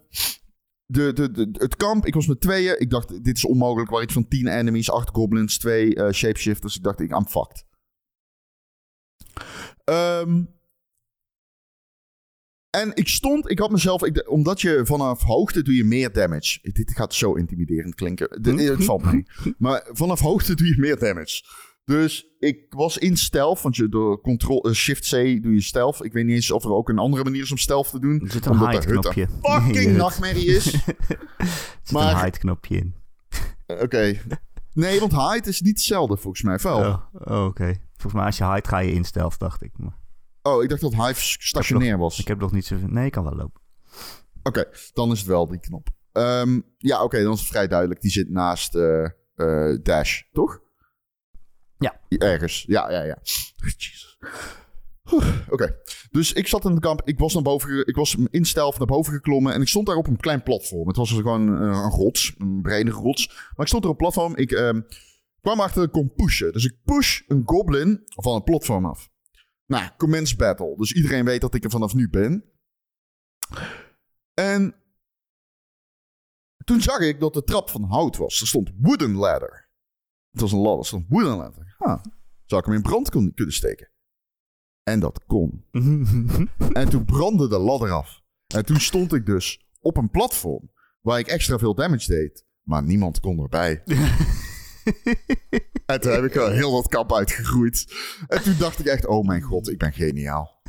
[0.87, 2.81] de, de, de, het kamp, ik was met tweeën.
[2.81, 3.91] Ik dacht, dit is onmogelijk.
[3.91, 6.77] Waar iets van 10 enemies, 8 goblins, 2 eh, shapeshifters.
[6.77, 7.65] Ik dacht, ik, I'm fucked.
[9.85, 10.43] Ehm,
[12.81, 16.59] en ik stond, ik had mezelf, ik, omdat je vanaf hoogte doe je meer damage.
[16.73, 18.43] Dit gaat zo intimiderend klinken.
[18.43, 19.27] De- Het valt mee.
[19.59, 21.43] Maar vanaf hoogte doe je meer damage.
[21.85, 26.05] Dus ik was in stealth, want je door control, eh, shift C doe je stealth.
[26.05, 28.21] Ik weet niet eens of er ook een andere manier is om stealth te doen.
[28.21, 29.23] Er zit een Omdat de hide hut knopje.
[29.43, 30.73] een fucking nachtmerrie is.
[30.75, 30.81] Er
[31.83, 32.95] zit Maar- een hide knopje in.
[33.67, 34.15] Eh, Oké.
[34.73, 36.59] Nee, want hide is niet hetzelfde volgens mij.
[36.63, 36.79] Wel.
[36.79, 37.75] Oh, oh, oké.
[37.93, 39.71] Volgens mij als je hide ga je in stealth, dacht ik.
[39.77, 39.97] Maar
[40.47, 42.19] Oh, ik dacht dat hive stationair was.
[42.19, 42.89] ik heb nog niet zoveel...
[42.89, 43.61] Nee, ik kan wel lopen.
[44.43, 45.89] Oké, dan is het wel die knop.
[46.13, 48.01] Ehm, ja, oké, dan is het vrij duidelijk.
[48.01, 49.05] Die zit naast eh,
[49.35, 50.61] eh, Dash, toch?
[51.79, 52.01] Ja.
[52.09, 52.65] Ergens.
[52.67, 53.19] Ja, ja, ja.
[53.77, 54.19] Jezus.
[55.49, 55.77] Oké,
[56.11, 57.01] dus ik zat in het kamp.
[57.05, 59.53] Ik was, naar boven, ik was in stealth naar boven geklommen.
[59.53, 60.89] En ik stond daar op een klein platform.
[60.89, 63.27] Het was dus gewoon eh, een rots, een brede rots.
[63.29, 64.37] Maar ik stond er op een platform.
[64.37, 64.81] Ik ehm,
[65.41, 66.53] kwam achter dat ik kon pushen.
[66.53, 69.13] Dus ik push een goblin van het platform af.
[69.67, 70.77] Nou, commence battle.
[70.77, 72.45] Dus iedereen weet dat ik er vanaf nu ben.
[74.35, 74.75] En
[76.65, 78.41] toen zag ik dat de trap van hout was.
[78.41, 79.69] Er stond wooden ladder.
[80.31, 81.75] Het was een ladder, er stond wooden ladder.
[81.79, 82.03] Ah,
[82.45, 83.91] zou ik hem in brand kun- kunnen steken?
[84.83, 85.65] En dat kon.
[86.73, 88.23] En toen brandde de ladder af.
[88.55, 92.47] En toen stond ik dus op een platform waar ik extra veel damage deed.
[92.63, 93.83] Maar niemand kon erbij.
[95.87, 97.95] en toen heb ik wel heel dat kamp uitgegroeid.
[98.29, 100.61] En toen dacht ik echt, oh mijn god, ik ben geniaal.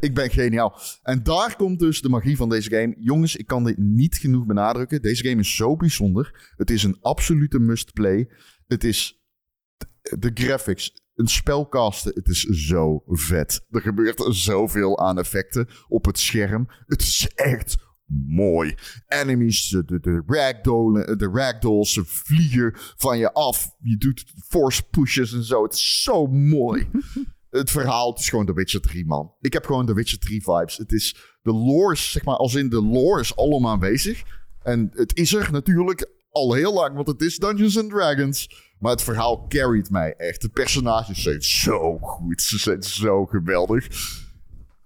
[0.00, 0.80] Ik ben geniaal.
[1.02, 2.96] En daar komt dus de magie van deze game.
[2.98, 5.02] Jongens, ik kan dit niet genoeg benadrukken.
[5.02, 6.52] Deze game is zo bijzonder.
[6.56, 8.30] Het is een absolute must-play.
[8.66, 9.24] Het is
[10.18, 12.12] de graphics, een spelcasten.
[12.14, 13.64] Het is zo vet.
[13.70, 16.66] Er gebeurt zoveel aan effecten op het scherm.
[16.86, 17.76] Het is echt
[18.26, 18.74] mooi.
[19.08, 23.70] Enemies, de, de, de, ragdollen, de ragdolls, ze vliegen van je af.
[23.82, 25.62] Je doet force pushes en zo.
[25.62, 26.86] Het is zo mooi.
[27.50, 29.32] Het verhaal, het is gewoon The Witcher 3, man.
[29.40, 30.76] Ik heb gewoon The Witcher 3 vibes.
[30.76, 34.22] Het is, de lore is, zeg maar, als in de lore is allemaal aanwezig.
[34.62, 38.64] En het is er natuurlijk al heel lang, want het is Dungeons and Dragons.
[38.78, 40.40] Maar het verhaal carried mij echt.
[40.42, 42.42] De personages zijn zo goed.
[42.42, 43.84] Ze zijn zo geweldig.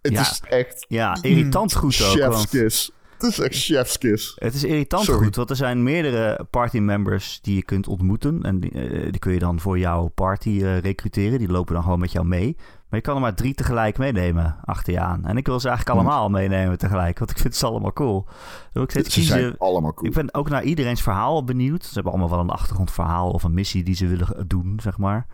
[0.01, 0.21] Het Ja.
[0.21, 2.09] is echt Ja, irritant goed ook.
[2.11, 2.91] chef's want kiss.
[3.21, 4.37] Het is echt chef's kiss.
[4.39, 5.25] het is irritant Sorry.
[5.25, 8.43] goed, want er zijn meerdere partymembers die je kunt ontmoeten.
[8.43, 11.39] En die, eh, die kun je dan voor jouw party eh, recruteren.
[11.39, 12.57] Die lopen dan gewoon met jou mee.
[12.57, 15.25] Maar je kan er maar drie tegelijk meenemen achter je aan.
[15.25, 17.19] En ik wil ze eigenlijk allemaal meenemen tegelijk.
[17.19, 18.27] Want ik vind ze allemaal cool.
[18.73, 20.09] Dan ik steeds Ze zijn allemaal cool.
[20.09, 21.85] Ik ben ook naar iedereen's verhaal benieuwd.
[21.85, 25.27] Ze hebben allemaal wel een achtergrondverhaal of een missie die ze willen doen, zeg maar.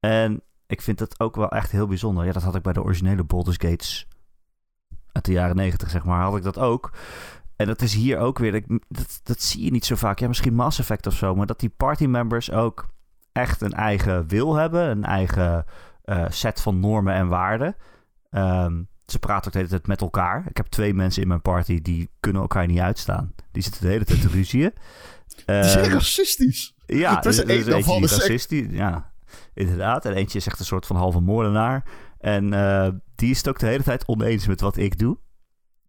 [0.00, 2.24] En ik vind dat ook wel echt heel bijzonder.
[2.24, 4.08] Ja, dat had ik bij de originele Baldur's Gates
[5.12, 6.92] uit de jaren negentig, zeg maar, had ik dat ook.
[7.56, 10.18] En dat is hier ook weer, dat, dat, dat zie je niet zo vaak.
[10.18, 12.88] Ja, misschien Mass Effect of zo, maar dat die partymembers ook
[13.32, 15.64] echt een eigen wil hebben, een eigen
[16.04, 17.76] eh, set van normen en waarden.
[18.30, 20.44] Ehm, ze praten ook de hele tijd met elkaar.
[20.48, 23.34] Ik heb twee mensen in mijn party die kunnen elkaar niet uitstaan.
[23.52, 24.72] Die zitten de hele tijd te ruzieën.
[25.26, 26.74] Die zijn Ehm, racistisch.
[26.86, 28.66] ja, Het is is echt- racistisch.
[28.70, 29.12] Ja,
[29.54, 30.04] inderdaad.
[30.04, 31.84] En eentje is echt een soort van halve moordenaar.
[32.18, 32.88] En eh,
[33.20, 35.18] die is het ook de hele tijd oneens met wat ik doe.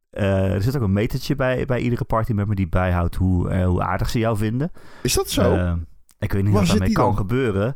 [0.09, 3.81] Eh, er zit ook een metertje bij, bij iedere partymember die bijhoudt hoe, eh, hoe
[3.83, 4.71] aardig ze jou vinden.
[5.03, 5.53] Is dat zo?
[5.55, 5.73] Eh,
[6.19, 7.15] ik weet niet Waar wat daarmee kan dan?
[7.17, 7.75] gebeuren.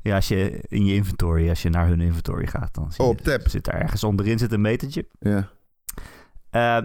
[0.00, 3.16] Ja, als je in je inventory, als je naar hun inventory gaat, dan zie Oh,
[3.16, 3.48] je, tab.
[3.48, 5.06] zit daar ergens onderin zit een metertje.
[5.20, 5.52] ja.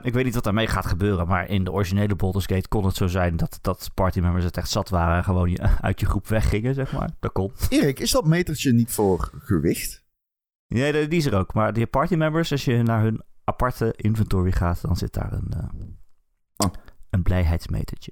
[0.04, 2.96] Ik weet niet wat daarmee gaat gebeuren, maar in de originele Baldur's Gate kon het
[2.96, 6.28] zo zijn dat, dat partymembers het echt zat waren en gewoon je, uit je groep
[6.28, 7.10] weggingen, zeg maar.
[7.20, 7.52] Dat kon.
[7.70, 9.99] Erik, is dat metertje niet voor gewicht?
[10.70, 11.54] Nee, die is er ook.
[11.54, 15.86] Maar die partymembers, als je naar hun aparte inventory gaat, dan zit daar een, eh,
[16.66, 16.72] Oh.
[17.10, 18.12] een blijheidsmetertje.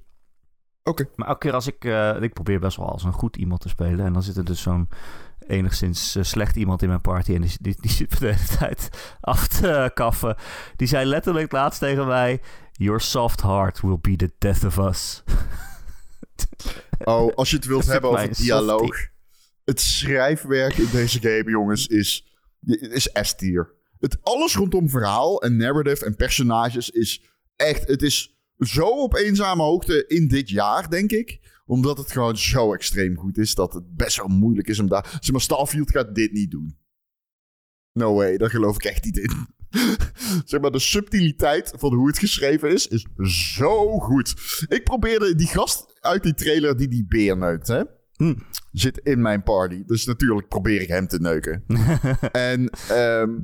[0.82, 1.08] Oké.
[1.16, 1.84] Maar elke keer als ik...
[1.84, 4.04] eh, ik probeer best wel als een goed iemand te spelen.
[4.06, 4.88] En dan zit er dus zo'n
[5.46, 7.34] enigszins eh, slecht iemand in mijn party.
[7.34, 10.36] En die, die, die zit de hele tijd af te kaffen.
[10.76, 12.40] Die zei letterlijk laatst tegen mij...
[12.72, 15.22] Your soft heart will be the death of us.
[17.04, 18.96] Oh, als je het wilt hebben over dialoog.
[19.64, 22.27] Het schrijfwerk in deze game, jongens, is,
[22.64, 23.74] is S-tier.
[23.98, 27.22] Het Alles rondom verhaal en narrative en personages is
[27.56, 27.88] echt...
[27.88, 31.40] Het is zo op eenzame hoogte in dit jaar, denk ik.
[31.66, 35.18] Omdat het gewoon zo extreem goed is dat het best wel moeilijk is om daar...
[35.20, 36.78] Zeg maar, Starfield gaat dit niet doen.
[37.92, 39.56] No way, daar geloof ik echt niet in.
[40.44, 43.06] zeg maar, de subtiliteit van hoe het geschreven is, is
[43.54, 44.34] zo goed.
[44.68, 47.82] Ik probeerde die gast uit die trailer die die beer neukt, hè?
[48.18, 48.34] Hm.
[48.72, 49.84] Zit in mijn party.
[49.86, 51.64] Dus natuurlijk probeer ik hem te neuken.
[52.32, 53.38] en ehm,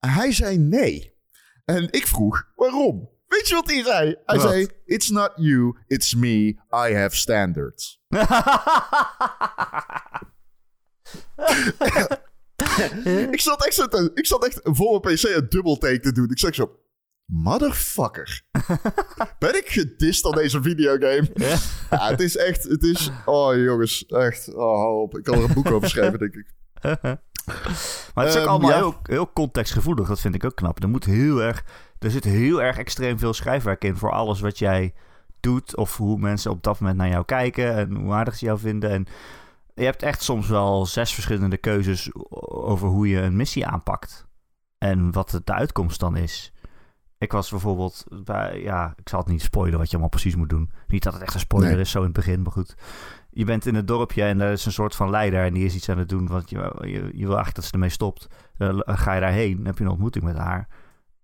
[0.00, 1.16] hij zei nee.
[1.64, 3.08] En ik vroeg waarom.
[3.26, 4.16] Weet je wat hij zei?
[4.24, 4.50] Hij Wat?
[4.50, 6.56] zei: It's not you, it's me.
[6.88, 8.00] I have standards.
[13.30, 16.30] ik zat echt, zo te- ik zat echt voor mijn PC een dubbeltake te doen.
[16.30, 16.78] Ik zeg zo:
[17.32, 18.42] Motherfucker.
[19.38, 21.30] ben ik gedist aan deze videogame?
[21.34, 21.56] Ja.
[21.90, 25.18] Ja, het is echt, het is, oh jongens, echt, oh op.
[25.18, 26.46] Ik kan er een boek over schrijven, denk ik.
[28.14, 28.76] Maar het is ook Ehm, allemaal ja.
[28.76, 30.08] heel, heel contextgevoelig.
[30.08, 30.82] Dat vind ik ook knap.
[30.82, 31.64] Er moet heel erg...
[31.98, 34.94] Er zit heel erg extreem veel schrijfwerk in voor alles wat jij
[35.40, 35.76] doet.
[35.76, 37.74] Of hoe mensen op dat moment naar jou kijken.
[37.74, 38.90] En hoe aardig ze jou vinden.
[38.90, 39.06] En
[39.74, 42.10] je hebt echt soms wel zes verschillende keuzes
[42.48, 44.26] over hoe je een missie aanpakt.
[44.78, 46.52] En wat de uitkomst dan is.
[47.18, 48.60] Ik was bijvoorbeeld bij...
[48.62, 50.70] Ja, ik zal het niet spoilen wat je allemaal precies moet doen.
[50.86, 51.80] Niet dat het echt een spoiler Nee.
[51.80, 52.42] is, zo in het begin.
[52.42, 52.74] Maar goed.
[53.30, 55.44] Je bent in het dorpje en er is een soort van leider.
[55.44, 56.26] En die is iets aan het doen.
[56.26, 58.26] Want je, je, je wil eigenlijk dat ze ermee stopt.
[58.56, 60.68] Dan ga je daarheen, dan heb je een ontmoeting met haar.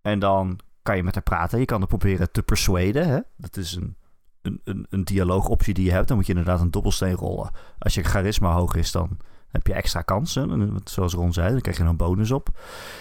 [0.03, 1.59] En dan kan je met haar praten.
[1.59, 3.09] Je kan er proberen te persuaden.
[3.09, 3.19] Hè?
[3.37, 3.97] Dat is een,
[4.43, 6.09] een, een, een dialoogoptie die je hebt.
[6.09, 7.51] Dan moet je inderdaad een dobbelsteen rollen.
[7.79, 9.17] Als je charisma hoog is, dan
[9.49, 10.51] heb je extra kansen.
[10.51, 12.49] En Zoals Ron zei, dan krijg je een bonus op.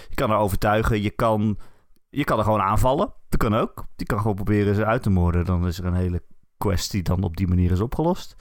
[0.10, 1.02] Je kan haar overtuigen.
[1.02, 1.58] Je kan,
[2.16, 3.14] je kan er gewoon aanvallen.
[3.30, 3.86] Dat kan ook.
[3.96, 5.46] Je kan gewoon proberen ze uit te moorden.
[5.46, 6.24] Dan is er een hele
[6.58, 8.36] quest die dan op die manier is opgelost.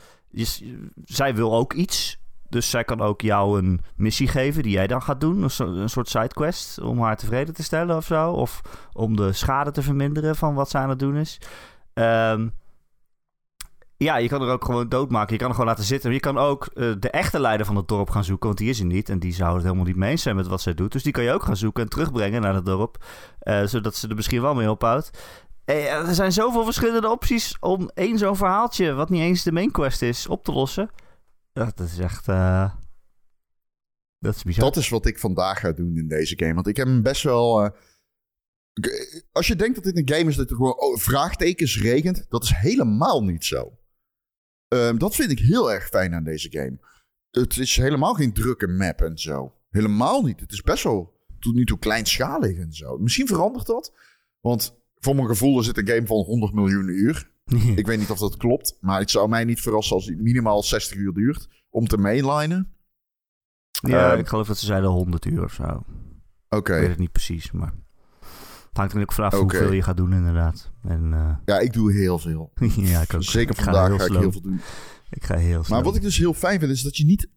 [1.05, 2.21] Zij wil ook iets.
[2.49, 5.43] Dus zij kan ook jou een missie geven die jij dan gaat doen.
[5.43, 8.31] Een, een soort sidequest om haar tevreden te stellen of zo.
[8.31, 8.61] Of
[8.93, 11.41] om de schade te verminderen van wat ze aan het doen is.
[11.95, 12.49] Ehm,
[14.03, 15.33] ja, je kan er ook gewoon doodmaken.
[15.33, 16.07] Je kan er gewoon laten zitten.
[16.07, 18.47] Maar je kan ook eh, de echte leider van het dorp gaan zoeken.
[18.47, 19.09] Want die is er niet.
[19.09, 20.93] En die zou het helemaal niet mee eens zijn met wat zij doet.
[20.93, 23.05] Dus die kan je ook gaan zoeken en terugbrengen naar het dorp.
[23.39, 25.11] eh, zodat ze er misschien wel mee ophoudt.
[25.65, 28.93] Eh, er zijn zoveel verschillende opties om één zo'n verhaaltje...
[28.93, 30.91] wat niet eens de main quest is, op te lossen.
[31.53, 32.27] Dat is echt...
[34.19, 34.65] dat is bizar.
[34.65, 36.55] Dat is wat ik vandaag ga doen in deze game.
[36.55, 37.71] Want ik heb hem best wel.
[39.33, 42.43] als je denkt dat dit een game is dat er gewoon oh, vraagtekens regent, dat
[42.43, 43.73] is helemaal niet zo.
[44.73, 46.79] Ehm, dat vind ik heel erg fijn aan deze game.
[47.31, 49.55] Het is helemaal geen drukke map en zo.
[49.71, 50.41] Helemaal niet.
[50.41, 52.99] Het is best wel tot nu toe kleinschalig en zo.
[52.99, 53.93] Misschien verandert dat.
[54.41, 57.31] Want voor mijn gevoel is het een game van 100 miljoen uur.
[57.77, 58.77] Ik weet niet of dat klopt.
[58.81, 62.75] Maar het zou mij niet verrassen als het minimaal 60 uur duurt om te mainlinen.
[63.71, 65.85] ja, ehm, ik geloof dat ze zeiden 100 uur of zo.
[66.49, 66.75] Oké.
[66.75, 67.75] Ik weet het niet precies, maar...
[68.73, 70.71] Het hangt er ook vanaf hoeveel je gaat doen, inderdaad.
[70.83, 72.53] En, eh, Ja, ik doe heel veel.
[72.77, 73.23] ja, ik ook.
[73.23, 74.61] Zeker Ik vandaag ga ik heel veel doen.
[75.11, 75.77] Ik ga heel snel.
[75.77, 77.29] Maar wat ik dus heel fijn vind, is dat je niet...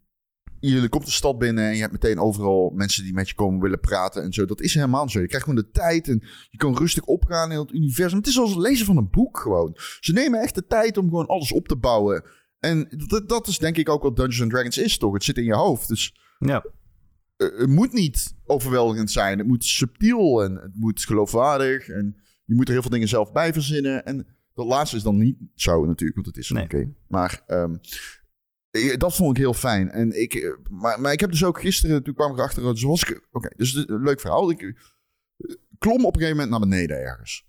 [0.59, 3.61] je komt de stad binnen en je hebt meteen overal mensen die met je komen
[3.61, 4.45] willen praten en zo.
[4.45, 5.19] Dat is helemaal zo.
[5.19, 8.17] Je krijgt gewoon de tijd en je kan rustig opgaan in het universum.
[8.17, 9.71] Het is als het lezen van een boek gewoon.
[9.99, 12.23] Ze nemen echt de tijd om gewoon alles op te bouwen.
[12.59, 15.13] En dat, dat is denk ik ook wat Dungeons and Dragons is, toch?
[15.13, 15.87] Het zit in je hoofd.
[15.87, 16.65] Dus Ja.
[17.37, 19.37] Eh, het moet niet overweldigend zijn.
[19.37, 21.87] Het moet subtiel en het moet geloofwaardig.
[21.87, 24.05] En je moet er heel veel dingen zelf bij verzinnen.
[24.05, 26.63] En dat laatste is dan niet zo natuurlijk, want het is Nee.
[26.63, 26.93] oké.
[27.07, 27.75] Maar ehm,
[28.71, 29.89] eh, dat vond ik heel fijn.
[29.89, 33.03] En ik, eh, maar, maar ik heb dus ook gisteren, toen kwam ik erachter, zoals
[33.03, 33.27] ik...
[33.31, 34.49] Oké, dus een leuk verhaal.
[34.49, 34.75] Ik
[35.77, 37.45] klom op een gegeven moment naar beneden ergens.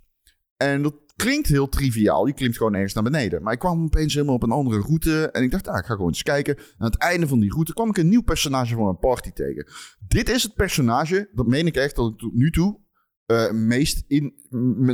[0.56, 2.26] En dat klinkt heel triviaal.
[2.26, 3.42] Je klimt gewoon ergens naar beneden.
[3.42, 5.30] Maar ik kwam opeens helemaal op een andere route.
[5.30, 6.56] En ik dacht, ah, ik ga gewoon eens kijken.
[6.78, 9.66] Aan het einde van die route kwam ik een nieuw personage van mijn party tegen.
[10.08, 12.84] Dit is het personage, dat meen ik echt, dat ik tot nu toe
[13.26, 14.34] eh, meest in...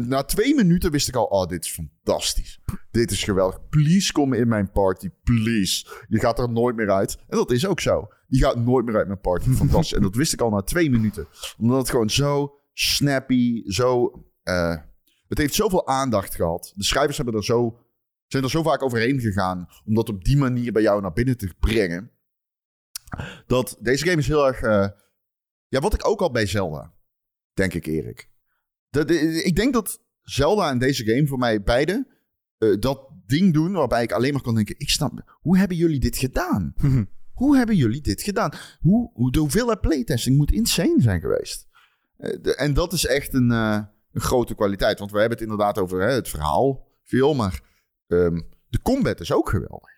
[0.09, 2.61] Na twee minuten wist ik al, oh, dit is fantastisch.
[2.91, 3.69] Dit is geweldig.
[3.69, 6.05] Please kom in mijn party, please.
[6.09, 7.17] Je gaat er nooit meer uit.
[7.29, 8.09] En dat is ook zo.
[8.29, 9.51] Die gaat nooit meer uit mijn party.
[9.65, 9.97] Fantastisch.
[9.97, 11.27] en dat wist ik al na twee minuten.
[11.59, 14.11] Omdat het gewoon zo snappy, zo...
[14.43, 14.77] eh,
[15.33, 16.73] het heeft zoveel aandacht gehad.
[16.77, 17.79] De schrijvers hebben er zo,
[18.27, 19.69] zijn er zo vaak overheen gegaan...
[19.85, 22.11] om dat op die manier bij jou naar binnen te brengen.
[23.47, 24.61] Dat deze game is heel erg...
[24.61, 24.89] eh,
[25.69, 26.95] ja, wat ik ook al bij Zelda,
[27.53, 28.29] denk ik, Erik.
[29.45, 32.07] Ik denk dat Zelda en deze game voor mij beide
[32.59, 36.01] eh, dat ding doen waarbij ik alleen maar kan denken: ik snap, hoe hebben jullie
[36.01, 36.75] dit gedaan?
[37.33, 38.53] Hoe hebben jullie dit gedaan?
[38.81, 41.67] Hoe, hoe, de hoeveelheid playtesting moet insane zijn geweest.
[42.17, 43.51] Eh, de- en dat is echt een,
[44.13, 44.99] een grote kwaliteit.
[44.99, 47.61] Want we hebben het inderdaad over hè, het verhaal veel, maar
[48.07, 49.91] ehm, de combat is ook geweldig.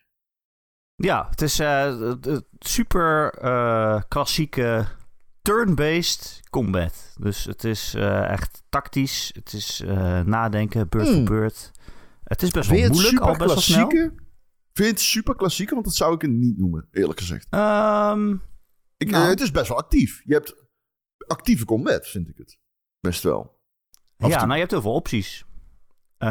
[0.95, 4.87] Ja, het is het- het super eh, klassieke
[5.43, 7.15] turn-based combat.
[7.21, 9.31] Dus het is eh, echt tactisch.
[9.35, 9.83] Het is
[10.25, 11.25] nadenken, beurt voor Hmm.
[11.25, 11.71] beurt.
[12.25, 13.89] Het is best Vind wel het moeilijk, al best wel snel.
[13.89, 14.13] Vind
[14.73, 15.73] je het super klassieke?
[15.75, 17.47] Want dat zou ik het niet noemen, eerlijk gezegd.
[17.51, 18.37] Ehm,
[18.97, 19.29] Ik, Nou.
[19.29, 20.23] het is best wel actief.
[20.25, 20.55] Je hebt
[21.27, 22.59] actieve combat, vind ik het.
[23.01, 23.54] Best wel.
[24.31, 25.45] Ja, nou je hebt heel veel opties.
[26.19, 26.29] Eh,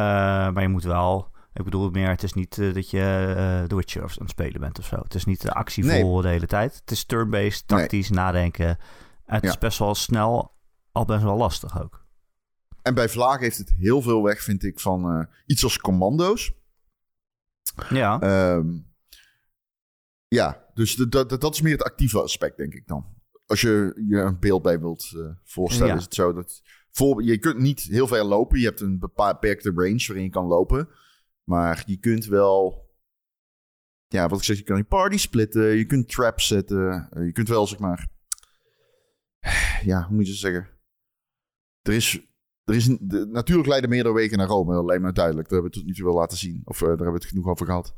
[0.51, 1.31] maar je moet wel...
[1.53, 2.99] Ik bedoel meer, het is niet eh, dat je
[3.37, 4.95] eh The Witcher aan het spelen bent of zo.
[4.95, 6.75] Het is niet de actievol de hele tijd.
[6.75, 7.79] Het is turn-based, Nee.
[7.79, 8.67] tactisch, nadenken.
[9.25, 9.49] En het Ja.
[9.49, 10.51] is best wel snel,
[10.91, 12.05] al best wel lastig ook.
[12.81, 16.51] En bij Vlaag heeft het heel veel weg, vind ik, van eh, iets als commando's.
[17.89, 18.67] Ja, Ehm,
[20.27, 23.05] ja, dus de- dat, dat, dat is meer het actieve aspect, denk ik dan.
[23.45, 25.11] Als je je een beeld bij wilt
[25.43, 25.97] voorstellen, Ja.
[25.97, 26.61] is het zo dat...
[26.95, 28.59] Voor, je kunt niet heel ver lopen.
[28.59, 30.89] Je hebt een beperkte range waarin je kan lopen.
[31.43, 32.81] Maar je kunt wel...
[34.07, 35.75] Ja, wat ik zeg, je kan je party splitten.
[35.75, 37.09] Je kunt traps zetten.
[37.11, 38.07] eh, je kunt wel, zeg maar...
[39.85, 40.69] Ja, hoe moet je het zeggen?
[41.81, 42.27] Er is...
[42.63, 44.73] Er is de, natuurlijk leiden meerdere wegen naar Rome.
[44.73, 45.49] Dat lijkt me duidelijk.
[45.49, 46.61] Daar hebben we het tot nu toe wel laten zien.
[46.65, 47.93] Of eh, daar hebben we het genoeg over gehad.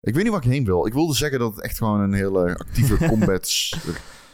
[0.00, 0.86] Ik weet niet waar ik heen wil.
[0.86, 3.68] Ik wilde zeggen dat het echt gewoon een hele actieve combat...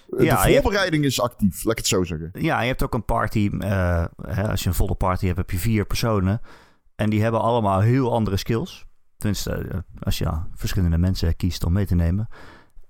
[0.09, 2.31] de Ja, hebt- voorbereiding is actief, laat ik het zo zeggen.
[2.33, 3.51] ja, je hebt ook een party.
[3.59, 6.41] eh, hè, als je een volle party hebt, heb je vier personen.
[6.97, 8.87] En die hebben allemaal heel andere skills.
[9.17, 12.29] Tenminste, eh, als je verschillende mensen kiest om mee te nemen.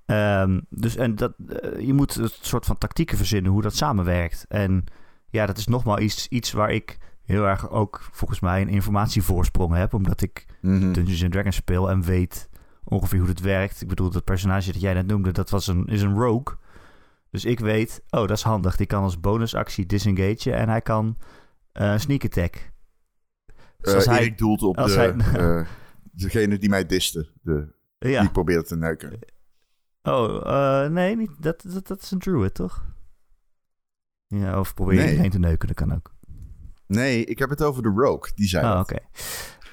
[0.06, 4.44] Ehm, dus en dat, eh, je moet een soort van tactieken verzinnen hoe dat samenwerkt.
[4.48, 4.84] En
[5.30, 9.74] ja, dat is nogmaals iets, iets waar ik heel erg ook volgens mij een informatievoorsprong
[9.74, 9.94] heb.
[9.94, 10.92] Omdat ik Mhm.
[10.92, 12.48] Dungeons and Dragons speel en weet
[12.84, 13.80] ongeveer hoe het werkt.
[13.82, 16.56] Ik bedoel, dat personage dat jij net noemde, dat was een, is een rogue.
[17.34, 18.76] Dus ik weet, oh, dat is handig.
[18.76, 21.18] Die kan als bonusactie disengagen en hij kan
[21.72, 22.72] eh sneak attack.
[23.78, 25.66] Dus Eh, als hij, doelt op als de, hij- eh,
[26.24, 27.30] degene die mij diste.
[27.42, 28.22] De, Die ja.
[28.22, 29.18] ik probeerde te neuken.
[30.02, 32.84] Oh, nee, niet, dat, dat, dat is een druid, toch?
[34.26, 35.08] Ja, of probeer je Nee.
[35.10, 36.14] iedereen te neuken, dat kan ook.
[36.86, 38.32] Nee, ik heb het over de Rogue.
[38.34, 38.98] Die zei Oh, oké.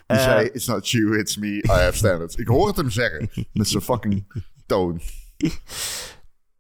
[0.07, 1.47] Die Eh, zei, it's not you, it's me.
[1.63, 2.35] I have standards.
[2.35, 3.29] ik hoor het hem zeggen.
[3.53, 4.99] Met zijn fucking toon.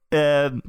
[0.07, 0.59] Ehm,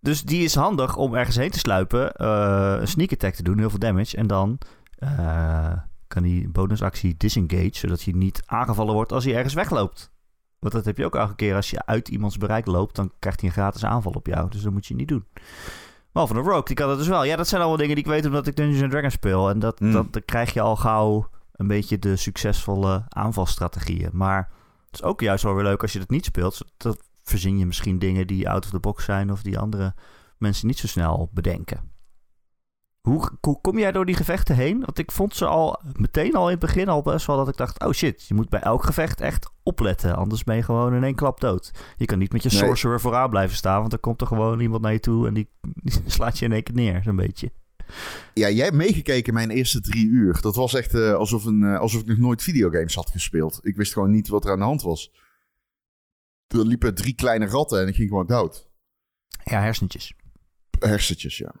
[0.00, 3.58] dus die is handig om ergens heen te sluipen, eh, een sneak attack te doen,
[3.58, 4.16] heel veel damage.
[4.16, 4.58] En dan
[4.98, 5.72] eh,
[6.06, 10.10] kan een bonusactie disengage, zodat hij niet aangevallen wordt als hij ergens wegloopt.
[10.58, 13.40] Want dat heb je ook elke keer als je uit iemands bereik loopt, dan krijgt
[13.40, 14.50] hij een gratis aanval op jou.
[14.50, 15.24] Dus dat moet je niet doen.
[16.12, 17.24] Maar van de Rogue, die kan dat dus wel.
[17.24, 19.48] Ja, dat zijn allemaal dingen die ik weet omdat ik Dungeons and Dragons speel.
[19.50, 19.92] En dat, Hmm.
[19.92, 24.10] dat, dan krijg je al gauw een beetje de succesvolle aanvalstrategieën.
[24.12, 24.48] Maar
[24.90, 26.60] het is ook juist wel weer leuk als je dat niet speelt.
[26.76, 29.94] Dat verzin je misschien dingen die out of the box zijn of die andere
[30.38, 31.90] mensen niet zo snel bedenken.
[33.00, 34.80] Hoe, hoe kom jij door die gevechten heen?
[34.80, 37.56] Want ik vond ze al meteen al in het begin al best wel dat ik
[37.56, 37.84] dacht...
[37.84, 40.16] oh shit, je moet bij elk gevecht echt opletten.
[40.16, 41.72] Anders ben je gewoon in één klap dood.
[41.96, 42.58] Je kan niet met je Nee.
[42.58, 43.78] sorcerer vooraan blijven staan...
[43.78, 46.52] want dan komt er gewoon iemand naar je toe en die, die slaat je in
[46.52, 47.52] één keer neer, zo'n beetje.
[48.34, 50.38] Ja, jij hebt meegekeken mijn eerste drie uur.
[50.40, 53.58] Dat was echt eh, alsof, een, eh, alsof ik nog nooit videogames had gespeeld.
[53.62, 55.12] Ik wist gewoon niet wat er aan de hand was.
[56.52, 58.68] Er liepen drie kleine ratten en ik ging gewoon dood.
[59.44, 60.14] Ja, hersentjes.
[60.78, 61.54] Hersentjes, ja.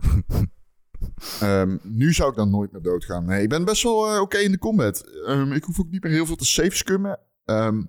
[1.40, 3.24] Ehm, nu zou ik dan nooit meer doodgaan.
[3.24, 5.00] Nee, ik ben best wel eh, oké in de combat.
[5.26, 7.18] Ehm, ik hoef ook niet meer heel veel te safe scummen.
[7.44, 7.82] Ehm,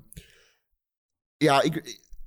[1.37, 1.75] ja, ik,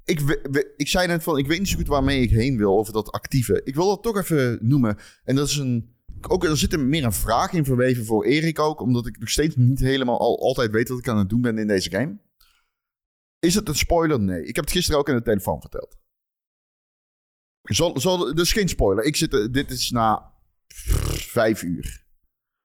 [0.05, 2.79] ik, ik, ik zei net van, ik weet niet zo goed waarmee ik heen wil
[2.79, 3.61] over dat actieve.
[3.65, 4.99] Ik wil dat toch even noemen.
[5.25, 5.93] En dat is een...
[6.29, 8.81] Ook, er zit er meer een vraag in verweven voor Erik ook.
[8.81, 11.59] Omdat ik nog steeds niet helemaal al, altijd weet wat ik aan het doen ben
[11.59, 12.19] in deze game.
[13.45, 14.21] Is het een spoiler?
[14.21, 14.45] Nee.
[14.47, 15.97] Ik heb het gisteren ook in de telefoon verteld.
[17.63, 19.05] Zal, zal, dat is geen spoiler.
[19.05, 20.33] Ik zit, dit is na
[21.15, 22.03] vijf uur.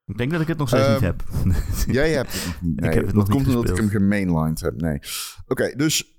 [0.05, 1.23] Ik denk dat ik het nog steeds Ehm, niet heb.
[1.95, 2.77] Jij hebt het nog niet.
[2.83, 4.81] Ik heb het dat nog komt niet omdat ik hem gemainlined heb.
[4.81, 4.99] Nee.
[5.47, 6.17] Oké, dus...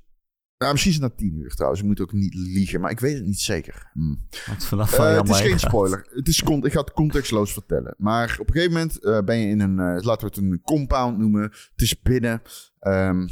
[0.59, 1.81] Nou, misschien is het na tien uur trouwens.
[1.83, 3.91] Ik moet ook niet liegen, maar ik weet het niet zeker.
[3.93, 4.15] Hm.
[4.59, 5.61] Vanaf Eh, je het is geen gaat.
[5.61, 6.07] spoiler.
[6.11, 7.95] Het is con- ik ga het contextloos vertellen.
[7.99, 10.61] Maar op een gegeven moment eh, ben je in een, eh, laten we het een
[10.63, 11.43] compound noemen.
[11.43, 12.43] Het is binnen.
[12.79, 13.29] Ehm,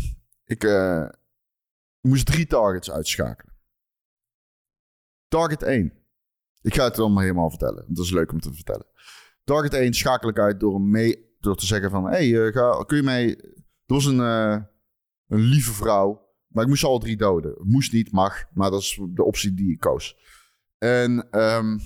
[0.48, 1.08] ik eh,
[2.00, 3.54] moest drie targets uitschakelen.
[5.28, 5.92] Target 1.
[6.60, 7.84] Ik ga het allemaal helemaal vertellen.
[7.88, 8.86] Dat is leuk om te vertellen.
[9.44, 12.04] Target 1 schakel ik uit door, mee, door te zeggen van...
[12.04, 13.36] Hé, hey, eh, kun je mij...
[13.36, 14.62] Er was een, eh,
[15.26, 16.26] een lieve vrouw.
[16.46, 17.54] Maar ik moest alle drie doden.
[17.62, 18.44] Moest niet, mag.
[18.52, 20.16] Maar dat is de optie die ik koos.
[20.78, 21.78] En ehm,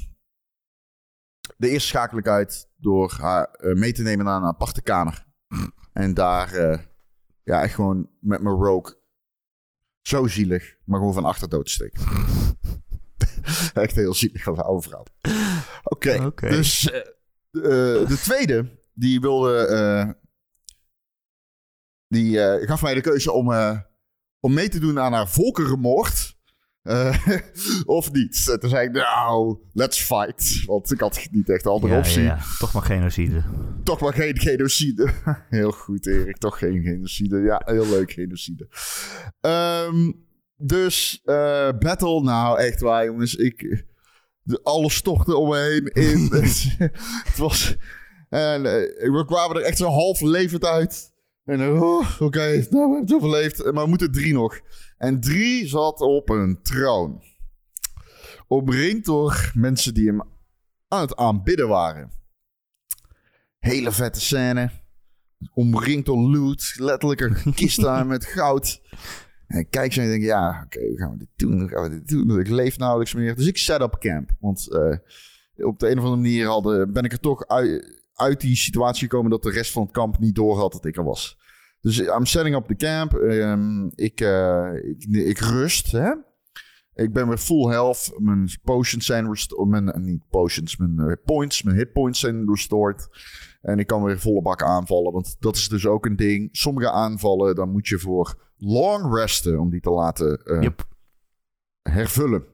[1.57, 5.27] de eerste schakel ik uit door haar mee te nemen naar een aparte kamer.
[5.93, 6.91] En daar,
[7.45, 9.01] ja, echt gewoon met mijn rogue.
[10.01, 12.03] Zo zielig, maar gewoon van achter dood te steken.
[13.83, 15.07] echt heel zielig als een oude.
[15.85, 19.67] Oké, dus eh, eh, de tweede, die wilde.
[19.67, 20.11] eh,
[22.09, 23.53] die gaf mij de keuze om,
[24.41, 26.37] om mee te doen aan haar volkerenmoord.
[26.83, 27.27] Eh,
[27.85, 28.49] of niet.
[28.53, 30.65] En toen zei ik, nou, let's fight.
[30.65, 32.23] Want ik had niet echt een andere Ja, optie.
[32.23, 32.39] ja.
[32.59, 33.43] Toch maar genocide.
[33.85, 35.13] Toch maar geen genocide.
[35.49, 36.37] heel goed, Erik.
[36.37, 37.39] Toch geen genocide.
[37.41, 38.69] Ja, heel leuk, genocide.
[39.41, 40.13] Ehm,
[40.57, 42.23] dus, eh, battle.
[42.23, 43.35] Nou, echt waar, jongens.
[43.35, 43.85] Ik,
[44.43, 46.29] de, alles stortte om me heen in.
[47.29, 47.77] het was...
[48.29, 51.13] En eh, we kwamen er echt zo half levend uit.
[51.45, 53.73] En eh, oh, oké, nou, we hebben het overleefd.
[53.73, 54.61] Maar we moeten drie nog.
[55.03, 57.23] En drie zat op een troon.
[58.47, 60.23] Omringd door mensen die hem
[60.89, 62.11] aan het aanbidden waren.
[63.59, 64.71] Hele vette scène.
[65.55, 66.75] Omringd door loot.
[66.77, 68.81] Letterlijk een kist daar met goud.
[69.47, 71.61] En kijk zo en ik denk, ja, oké, hoe gaan we dit doen?
[71.61, 72.41] Hoe gaan we dit doen?
[72.41, 73.37] Ik leef nauwelijks meer.
[73.37, 74.31] Dus ik set up camp.
[74.41, 74.97] Want eh,
[75.67, 79.09] op de een of andere manier hadden, ben ik er toch uit, uit die situatie
[79.09, 81.39] gekomen dat de rest van het kamp niet doorhad dat ik er was.
[81.83, 83.15] Dus I'm setting up the camp.
[83.15, 86.13] Ehm, ik, eh, ik, ik rust, hè.
[86.95, 88.13] Ik ben weer full health.
[88.19, 89.69] Mijn potions zijn restored.
[89.69, 93.09] Mijn, eh, niet potions, mijn eh, points, mijn hit points zijn restored.
[93.63, 95.13] En ik kan weer volle bak aanvallen.
[95.13, 96.49] Want dat is dus ook een ding.
[96.53, 100.87] Sommige aanvallen, dan moet je voor long resten om die te laten Yep.
[101.83, 102.45] hervullen.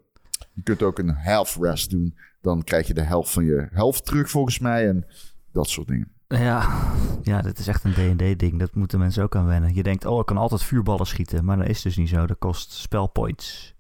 [0.55, 2.15] Je kunt ook een half rest doen.
[2.41, 4.89] Dan krijg je de helft van je helft terug volgens mij.
[4.89, 5.07] En
[5.53, 6.13] dat soort dingen.
[6.29, 8.59] Ja, ja, dit is echt een D&D-ding.
[8.59, 9.75] Dat moeten mensen ook aan wennen.
[9.75, 11.45] Je denkt, oh, ik kan altijd vuurballen schieten.
[11.45, 12.27] Maar dat is dus niet zo.
[12.27, 13.75] Dat kost spelpoints,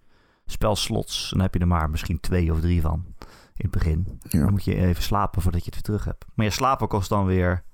[0.46, 1.30] spelslots.
[1.30, 3.04] Dan heb je er maar misschien twee of drie van
[3.58, 4.20] in het begin.
[4.22, 4.40] Ja.
[4.40, 6.24] Dan moet je even slapen voordat je het weer terug hebt.
[6.34, 7.64] Maar je slapen kost dan weer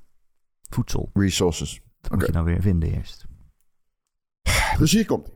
[0.68, 1.10] voedsel.
[1.12, 1.80] Resources.
[2.00, 3.24] Dat moet je dan weer vinden eerst.
[4.78, 5.30] Dus hier komt.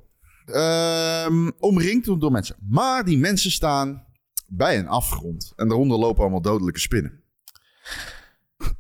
[0.45, 2.57] Ehm, omringd door mensen.
[2.69, 4.05] Maar die mensen staan
[4.47, 5.53] bij een afgrond.
[5.57, 7.23] En daaronder lopen allemaal dodelijke spinnen.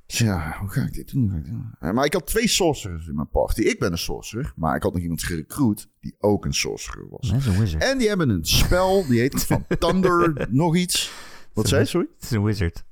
[0.09, 1.44] Dus ja, hoe ga ik dit doen?
[1.81, 3.61] Eh, Maar ik had twee sorcerers in mijn party.
[3.61, 4.53] Ik ben een sorcerer.
[4.57, 7.29] Maar ik had nog iemand gerecruit die ook een sorcerer was.
[7.31, 7.83] Dat is een wizard.
[7.85, 9.07] En die hebben een spel.
[9.07, 11.11] Die heet van Thunder nog iets.
[11.53, 11.87] Wat zei je?
[11.88, 12.07] Sorry?
[12.14, 12.83] Het is een wizard.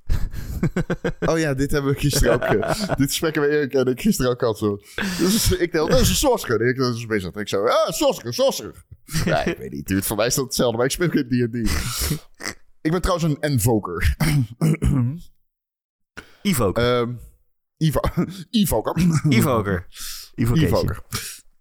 [1.21, 2.43] Oh ja, dit hebben we gisteren ook.
[2.43, 4.59] eh, dit hebben we Erik en ik gisteren ook gehad.
[4.59, 4.81] Zo.
[5.19, 6.69] Dus ik dacht, dat is een sorcerer.
[6.69, 7.37] Ik, dat is een wizard.
[7.37, 8.85] Ik zo, ah, sorcerer, sorcerer.
[9.25, 10.03] Ja, ik weet niet, dude.
[10.03, 11.55] Voor mij is dat hetzelfde, maar ik speel geen D&D.
[12.81, 14.17] ik ben trouwens een invoker.
[16.47, 17.17] Evoker.
[18.51, 19.87] Evoker.
[20.35, 20.69] Evocation.
[20.69, 21.03] Evoker.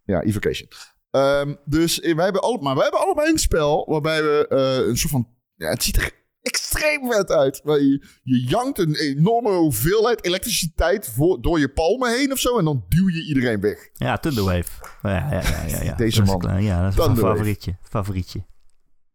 [0.04, 0.68] Ja, Evocation.
[1.12, 4.88] Ehm, dus eh, wij hebben, alle, maar wij hebben allebei een spel waarbij we eh,
[4.88, 5.28] een soort van...
[5.56, 7.62] Ja, het ziet er extreem vet uit.
[7.64, 12.58] Waar je, je jankt een enorme hoeveelheid elektriciteit voor, door je palmen heen of zo.
[12.58, 13.90] En dan duw je iedereen weg.
[13.94, 14.70] Ja, Thunderwave.
[15.02, 15.96] Ja, ja, ja, ja, ja.
[16.06, 16.64] Deze is man.
[16.64, 17.36] Ja, dat is Thunderwave.
[17.36, 17.78] favorietje.
[17.82, 18.46] Favorietje.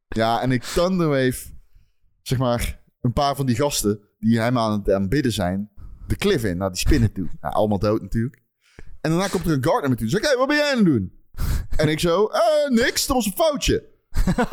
[0.08, 1.46] Ja, en ik Thunderwave,
[2.22, 5.70] zeg maar, een paar van die gasten die hem aan het aanbidden zijn,
[6.06, 7.28] de cliff in, naar die spinnen toe.
[7.40, 8.42] Nou, allemaal dood natuurlijk.
[9.00, 10.08] En daarna komt er een gardener met toe.
[10.08, 11.12] Zeg, hé, wat ben jij aan het doen?
[11.76, 13.88] En ik zo, eh, niks, dat was een foutje.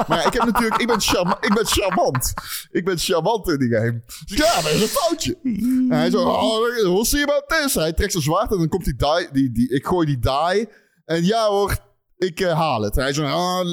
[0.08, 2.34] Maar ik heb natuurlijk, ik ben, charma- ik ben charmant.
[2.72, 4.02] Ik ben charmant in die game.
[4.26, 5.38] Dus ja, dat is een foutje.
[5.44, 7.74] En hij zo, oh, we'll see about this.
[7.74, 10.68] Hij trekt zijn zwaard en dan komt die die, die, die ik gooi die die.
[11.06, 11.78] En ja hoor,
[12.18, 12.98] ik eh, haal het.
[12.98, 13.66] En hij zo, ah,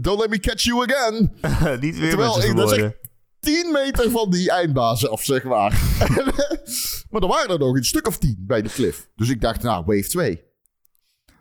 [0.00, 1.32] don't let me catch you again.
[1.80, 2.90] Niet weer Terwijl ik- dat is.
[3.48, 5.70] 10 meter van die eindbaas af, zeg maar.
[7.10, 9.08] maar er waren er nog een stuk of 10 bij de cliff.
[9.14, 10.44] Dus ik dacht, nou, wave 2.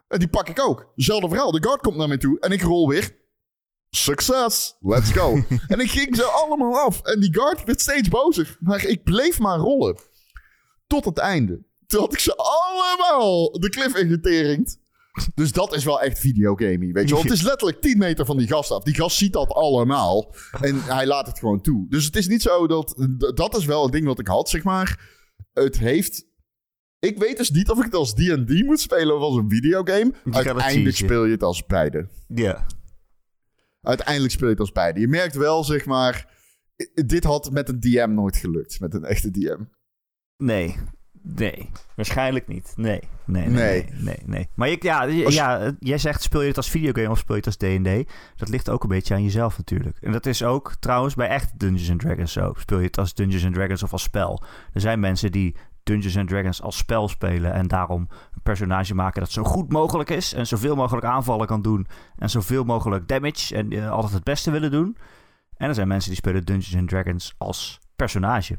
[0.08, 0.91] En die pak ik ook.
[0.95, 1.51] Hetzelfde verhaal.
[1.51, 3.18] De guard komt naar mij toe en ik rol weer.
[3.89, 5.43] Succes, let's go.
[5.68, 7.01] en ik ging ze allemaal af.
[7.01, 8.58] En die guard werd steeds bozer.
[8.60, 9.99] Maar ik bleef maar rollen.
[10.88, 11.66] Tot het einde.
[11.88, 14.80] Toen had ik ze allemaal de cliff ingeteringd.
[15.36, 17.24] Dus dat is wel echt videogaming, weet je wel.
[17.24, 18.84] Het is letterlijk 10 meter van die gast af.
[18.84, 20.36] Die gast ziet dat allemaal.
[20.61, 21.86] En hij laat het gewoon toe.
[21.89, 23.07] Dus het is niet zo dat...
[23.36, 25.15] Dat is wel een ding wat ik had, zeg maar.
[25.53, 26.26] Het heeft...
[26.99, 30.13] Ik weet dus niet of ik het als D&D moet spelen of als een videogame.
[30.24, 32.07] het Uiteindelijk speel je het als beide.
[32.28, 32.65] Ja.
[33.82, 34.99] Uiteindelijk speel je het als beide.
[34.99, 36.36] Je merkt wel, zeg maar...
[37.05, 38.80] Dit had met een DM nooit gelukt.
[38.80, 39.63] Met een echte DM.
[40.38, 40.76] Nee.
[41.36, 41.69] Nee.
[41.95, 42.73] Waarschijnlijk niet.
[42.75, 42.99] Nee.
[43.25, 43.47] Nee.
[43.47, 43.49] Nee.
[43.49, 43.86] Nee.
[43.89, 44.03] Nee.
[44.03, 44.49] nee, nee.
[44.53, 47.41] Maar ik, ja, Als- ja, jij zegt speel je het als videogame of speel je
[47.45, 48.11] het als D&D?
[48.36, 49.97] Dat ligt ook een beetje aan jezelf natuurlijk.
[50.01, 52.53] En dat is ook trouwens bij echt Dungeons and Dragons zo.
[52.57, 54.43] Speel je het als Dungeons and Dragons of als spel?
[54.73, 59.19] Er zijn mensen die Dungeons and Dragons als spel spelen en daarom een personage maken
[59.21, 63.55] dat zo goed mogelijk is en zoveel mogelijk aanvallen kan doen en zoveel mogelijk damage
[63.55, 64.97] en eh, altijd het beste willen doen.
[65.57, 68.57] En er zijn mensen die spelen Dungeons and Dragons als personage.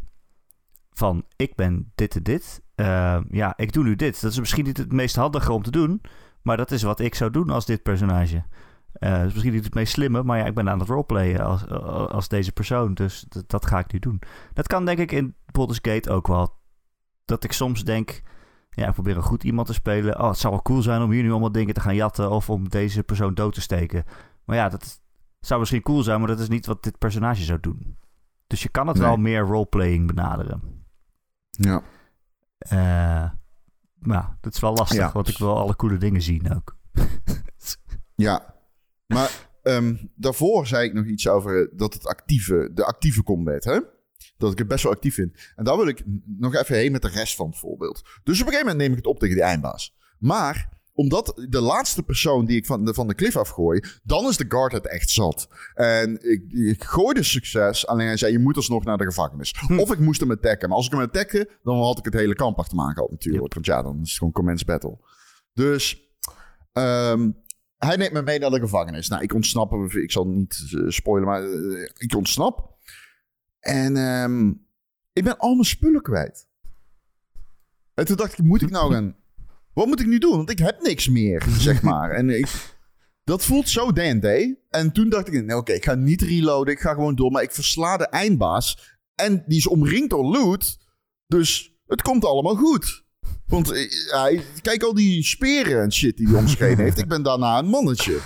[0.98, 2.62] Van ik ben dit en dit.
[2.74, 4.20] Eh, ja, ik doe nu dit.
[4.20, 6.00] Dat is misschien niet het meest handige om te doen.
[6.42, 8.44] Maar dat is wat ik zou doen als dit personage.
[8.92, 10.22] Eh dat is misschien niet het meest slimme.
[10.22, 11.68] Maar ja, ik ben aan het roleplayen als,
[12.10, 12.94] als deze persoon.
[12.94, 14.20] Dus dat, ga ik nu doen.
[14.52, 16.56] Dat kan denk ik in Baldur's Gate ook wel.
[17.24, 18.22] Dat ik soms denk...
[18.70, 20.20] Ja, ik probeer een goed iemand te spelen.
[20.20, 22.30] Oh, het zou wel cool zijn om hier nu allemaal dingen te gaan jatten.
[22.30, 24.04] Of om deze persoon dood te steken.
[24.44, 25.00] Maar ja, dat
[25.40, 26.18] zou misschien cool zijn.
[26.18, 27.96] Maar dat is niet wat dit personage zou doen.
[28.46, 29.06] Dus je kan het Nee.
[29.06, 30.77] wel meer roleplaying benaderen.
[31.58, 31.82] Ja.
[32.58, 33.30] Eh,
[33.98, 35.12] maar dat is wel lastig, Ja.
[35.12, 36.76] want ik wil alle coole dingen zien ook.
[38.14, 38.54] Ja,
[39.06, 43.80] maar ehm, daarvoor zei ik nog iets over dat het actieve, de actieve combat, hè?
[44.36, 45.52] Dat ik het best wel actief vind.
[45.56, 48.02] En daar wil ik nog even heen met de rest van het voorbeeld.
[48.02, 49.96] Dus op een gegeven moment neem ik het op tegen die eindbaas.
[50.18, 54.36] Maar omdat de laatste persoon die ik van de, van de cliff afgooi, dan is
[54.36, 55.48] de guard het echt zat.
[55.74, 59.54] En ik, ik gooide succes, alleen hij zei, je moet alsnog naar de gevangenis.
[59.76, 60.68] Of ik moest hem attacken.
[60.68, 63.54] Maar als ik hem attacke, dan had ik het hele kamp achter me aangehad natuurlijk.
[63.54, 64.98] Want ja, dan is het gewoon commence battle.
[65.52, 66.12] Dus
[66.72, 67.30] ehm,
[67.76, 69.08] hij neemt me mee naar de gevangenis.
[69.08, 72.76] Nou, ik ontsnap, ik zal niet eh, spoilen, maar eh, ik ontsnap.
[73.60, 74.48] En ehm,
[75.12, 76.48] ik ben al mijn spullen kwijt.
[77.94, 79.16] En toen dacht ik, moet ik nou gaan...
[79.78, 80.36] Wat moet ik nu doen?
[80.36, 82.10] Want ik heb niks meer, zeg maar.
[82.10, 82.48] En ik,
[83.24, 84.24] dat voelt zo D&D.
[84.70, 86.72] En toen dacht ik, nee, oké, ik ga niet reloaden.
[86.74, 87.30] Ik ga gewoon door.
[87.30, 88.96] Maar ik versla de eindbaas.
[89.14, 90.78] En die is omringd door loot.
[91.26, 93.04] Dus het komt allemaal goed.
[93.46, 96.98] Want eh, hij- kijk al die speren en shit die hij om zich heen heeft.
[96.98, 98.18] Ik ben daarna een mannetje.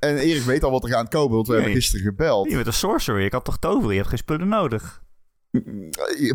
[0.00, 2.48] En Erik weet al wat er aan het komen, want we hebben gisteren gebeld.
[2.48, 5.03] Je bent een sorcerer, je kan toch toveren, je hebt geen spullen nodig.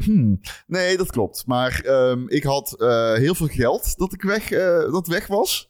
[0.03, 0.39] Hmm.
[0.67, 1.45] Nee, dat klopt.
[1.45, 5.70] Maar ehm, ik had eh, heel veel geld dat ik weg, eh, dat weg was.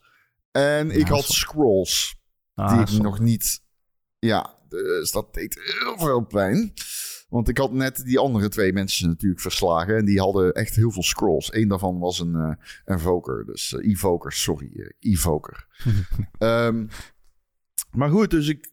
[0.51, 2.17] En ik had scrolls
[2.53, 3.63] Ah, die ik nog niet...
[4.19, 6.73] Ja, dus dat deed heel veel pijn.
[7.29, 9.97] Want ik had net die andere twee mensen natuurlijk verslagen.
[9.97, 11.53] En die hadden echt heel veel scrolls.
[11.53, 13.45] Eén daarvan was een, een Voker.
[13.45, 14.93] Dus Evoker, sorry.
[14.99, 15.67] Evoker.
[16.37, 16.87] Ehm,
[17.91, 18.71] maar goed, dus ik...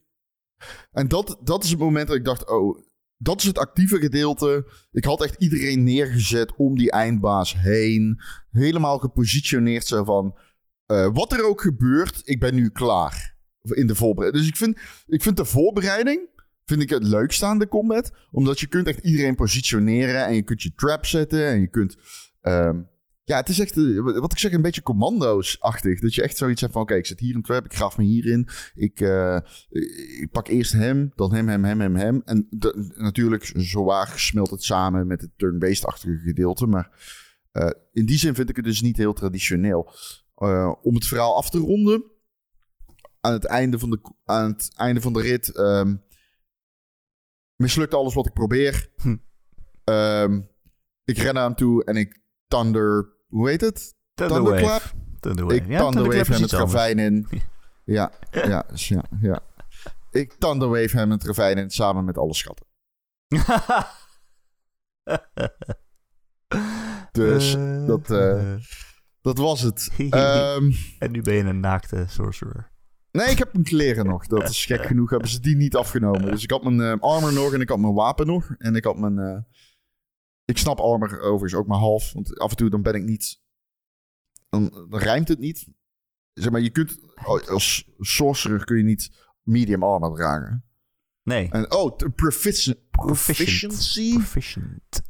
[0.92, 2.48] En dat, dat is het moment dat ik dacht...
[2.48, 2.85] Oh,
[3.16, 4.72] dat is het actieve gedeelte.
[4.92, 8.20] Ik had echt iedereen neergezet om die eindbaas heen.
[8.50, 10.38] Helemaal gepositioneerd zo van...
[10.86, 13.34] eh, wat er ook gebeurt, ik ben nu klaar.
[13.62, 14.44] In de voorbereiding.
[14.44, 16.34] Dus ik vind, ik vind de voorbereiding...
[16.64, 18.12] Vind ik het leukste aan de combat.
[18.30, 20.26] Omdat je kunt echt iedereen positioneren.
[20.26, 21.46] En je kunt je trap zetten.
[21.46, 21.96] En je kunt...
[22.40, 22.80] ehm,
[23.26, 26.00] ja, het is echt, eh, wat ik zeg, een beetje commando's-achtig.
[26.00, 28.04] Dat je echt zoiets hebt van, oké, ik zit hier een trap, ik graf me
[28.04, 28.48] hierin.
[28.74, 29.38] Ik, eh,
[30.20, 32.22] ik pak eerst hem, dan hem, hem, hem, hem, hem.
[32.24, 36.66] En de- natuurlijk, zowaar smelt het samen met het turn-based-achtige gedeelte.
[36.66, 36.90] Maar
[37.52, 39.92] eh, in die zin vind ik het dus niet heel traditioneel.
[40.82, 42.04] Om het verhaal af te ronden,
[43.20, 45.48] aan het einde van de, aan het einde van de rit...
[45.48, 45.96] ehm,
[47.56, 48.92] mislukt alles wat ik probeer.
[48.96, 49.16] Hm.
[49.84, 50.40] Ehm,
[51.04, 53.14] ik ren naar hem toe en ik thunder...
[53.26, 53.94] Hoe heet het?
[54.14, 54.82] Thunderclap?
[55.20, 55.56] Thunderwave.
[55.56, 57.26] Ik Ja, thunderwave hem het ravijn in.
[57.84, 59.40] Ja, ja, ja, ja.
[60.10, 62.66] Ik thunderwave hem het ravijn in samen met alle schatten.
[67.12, 68.54] Dus Eh, dat, eh,
[69.20, 69.90] dat was het.
[70.10, 72.70] Ehm, en nu ben je een naakte sorcerer.
[73.12, 74.26] nee, ik heb mijn kleren nog.
[74.26, 75.10] Dat is gek genoeg.
[75.10, 76.30] Hebben ze die niet afgenomen.
[76.30, 78.50] Dus ik had mijn eh, armor nog en ik had mijn wapen nog.
[78.58, 79.46] En ik had mijn...
[80.46, 82.12] ik snap armor overigens ook maar half.
[82.12, 83.40] Want af en toe dan ben ik niet...
[84.48, 85.66] Dan, dan rijmt het niet.
[86.32, 86.98] zeg maar, je kunt
[87.48, 89.10] als sorcerer kun je niet
[89.42, 90.64] medium armor dragen.
[91.22, 91.48] Nee.
[91.50, 94.12] En oh, t- profici- proficiency.
[94.14, 95.02] Proficient.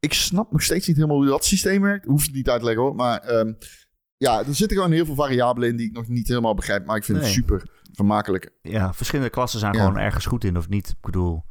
[0.00, 2.06] Ik snap nog steeds niet helemaal hoe dat systeem werkt.
[2.06, 2.94] Hoeft het niet uit te leggen hoor.
[2.94, 3.52] Maar ehm,
[4.16, 6.86] ja, er zitten gewoon heel veel variabelen in die ik nog niet helemaal begrijp.
[6.86, 7.26] Maar ik vind Nee.
[7.26, 8.50] het super vermakelijk.
[8.62, 9.78] Ja, verschillende klassen zijn Ja.
[9.84, 10.88] gewoon ergens goed in of niet.
[10.88, 11.44] Ik bedoel,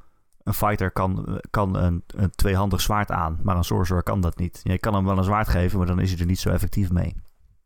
[0.48, 4.60] een fighter kan, kan een, een tweehandig zwaard aan, maar een sorcerer kan dat niet.
[4.64, 6.92] Je kan hem wel een zwaard geven, maar dan is hij er niet zo effectief
[6.92, 7.16] mee.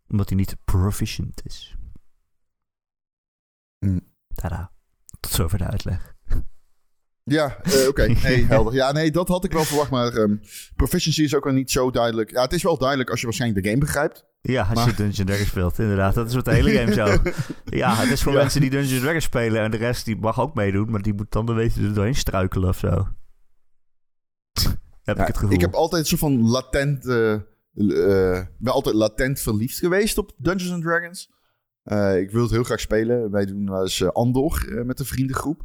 [0.07, 1.75] Omdat hij niet proficient is.
[3.77, 3.99] Hm.
[4.35, 4.71] Tada.
[5.19, 6.15] Tot zover de uitleg.
[7.23, 8.05] Ja, eh, oké.
[8.23, 8.73] Nee, helder.
[8.73, 9.89] Ja, nee, dat had ik wel verwacht.
[9.91, 10.35] Maar ehm,
[10.75, 12.31] proficiency is ook wel niet zo duidelijk.
[12.31, 14.25] Ja, het is wel duidelijk als je waarschijnlijk de game begrijpt.
[14.41, 16.13] Ja, als Maar- je Dungeons Dragons speelt, inderdaad.
[16.13, 17.17] Dat is met de hele game zo.
[17.77, 18.37] Ja, het is voor Ja.
[18.37, 21.31] mensen die Dungeons Dragons spelen en de rest die mag ook meedoen, maar die moet
[21.31, 22.87] dan een beetje er doorheen struikelen of zo.
[25.03, 25.53] Heb Ja, ik het gevoel.
[25.53, 27.05] ik heb altijd zo van latent...
[27.07, 27.37] eh,
[28.57, 31.29] ben altijd latent verliefd geweest op Dungeons and Dragons.
[32.21, 33.31] Ik wil het heel graag spelen.
[33.31, 35.61] Wij doen wel eens Andor met een vriendengroep.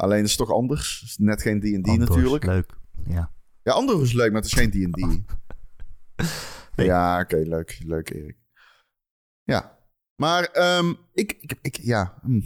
[0.00, 1.00] Alleen is het toch anders.
[1.00, 2.44] Het is net geen D&D natuurlijk.
[2.44, 2.76] Leuk.
[3.04, 3.32] Ja.
[3.62, 5.00] Ja, Andor is leuk, maar het is geen D&D.
[6.74, 6.86] Nee.
[6.86, 7.80] Ja, oké, leuk.
[7.84, 8.36] Leuk, Erik.
[9.42, 9.78] Ja.
[10.16, 11.76] Maar ehm, ik, ik, ik...
[11.76, 12.18] Ja.
[12.22, 12.40] hm.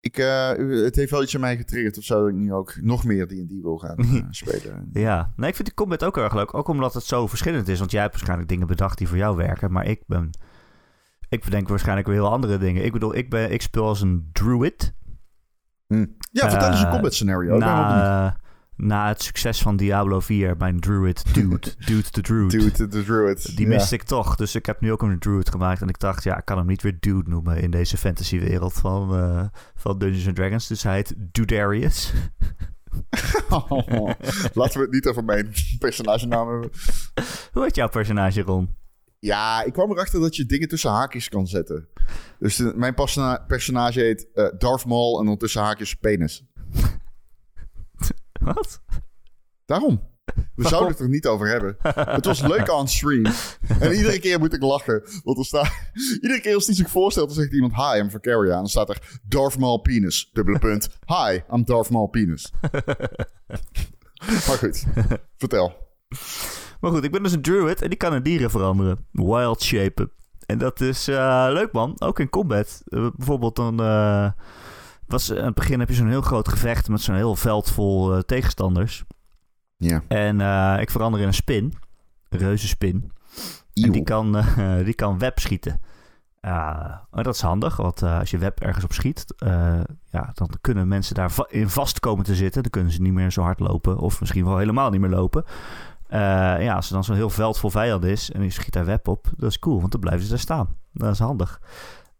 [0.00, 0.48] Ik, eh,
[0.84, 2.20] het heeft wel iets aan mij getriggerd of zo...
[2.20, 4.90] dat ik nu ook nog meer D&D wil gaan eh, spelen.
[4.92, 6.54] Ja, nee, ik vind die combat ook erg leuk.
[6.54, 7.78] Ook omdat het zo verschillend is.
[7.78, 9.72] Want jij hebt waarschijnlijk dingen bedacht die voor jou werken.
[9.72, 10.30] Maar ik ben...
[11.28, 12.84] Ik bedenk waarschijnlijk weer heel andere dingen.
[12.84, 14.94] Ik bedoel, ik, ben, ik speel als een druid.
[15.96, 16.06] Hm.
[16.32, 17.58] Ja, vertel eens een Eh, combat scenario.
[17.58, 18.36] Na,
[18.76, 22.50] na het succes van Diablo 4, mijn druid dude, dude de druid.
[22.50, 23.56] Dude, de druid.
[23.56, 23.74] Die Ja.
[23.74, 24.36] miste ik toch.
[24.36, 25.80] Dus ik heb nu ook een druid gemaakt.
[25.82, 29.14] En ik dacht, ja, ik kan hem niet weer dude noemen in deze fantasywereld van,
[29.16, 30.66] eh, van Dungeons and Dragons.
[30.66, 32.12] Dus hij heet Dudarius.
[34.52, 36.70] Laten we het niet over mijn personagenaam hebben.
[37.52, 38.76] Hoe heet jouw personage, Ron?
[39.20, 41.88] Ja, ik kwam erachter dat je dingen tussen haakjes kan zetten.
[42.38, 46.44] Dus de- mijn persona- personage heet eh Darth Maul en dan tussen haakjes penis.
[48.40, 48.82] Wat?
[49.64, 50.08] Daarom.
[50.54, 51.76] We zouden het er niet over hebben.
[51.94, 53.24] Het was leuk aan stream.
[53.80, 55.02] En iedere keer moet ik lachen.
[55.24, 55.70] Want er staat...
[56.22, 57.74] Iedere keer als hij zich voorstelt, dan zegt iemand...
[57.74, 58.50] Hi, I'm Vacaria.
[58.50, 60.30] En dan staat er Darth Maul penis.
[60.32, 60.88] Dubbele punt.
[61.06, 62.52] Hi, I'm Darth Maul penis.
[64.46, 64.84] maar goed.
[65.36, 65.88] Vertel.
[66.80, 69.06] Maar goed, ik ben dus een druid en die kan in dieren veranderen.
[69.12, 70.10] Wild shapen.
[70.46, 71.94] En dat is eh, leuk, man.
[71.98, 72.82] Ook in combat.
[72.86, 73.80] Eh, bijvoorbeeld dan...
[73.80, 74.30] eh,
[75.06, 78.22] was, aan het begin heb je zo'n heel groot gevecht met zo'n heel veld vol
[78.22, 79.04] tegenstanders.
[79.76, 80.02] Ja.
[80.08, 80.40] En
[80.80, 81.74] ik verander in een spin.
[82.28, 83.12] Een reuzenspin.
[83.74, 84.44] En die kan,
[84.84, 85.80] die kan web schieten.
[86.44, 89.24] Uh, dat is handig, want als je web ergens op schiet,
[90.10, 92.62] ja, dan kunnen mensen daar va- in vast komen te zitten.
[92.62, 95.44] Dan kunnen ze niet meer zo hard lopen, of misschien wel helemaal niet meer lopen.
[96.10, 96.18] Eh,
[96.62, 99.08] ja, als er dan zo'n heel veld vol vijanden is en je schiet daar web
[99.08, 100.76] op, dat is cool, want dan blijven ze daar staan.
[100.92, 101.60] Dat is handig.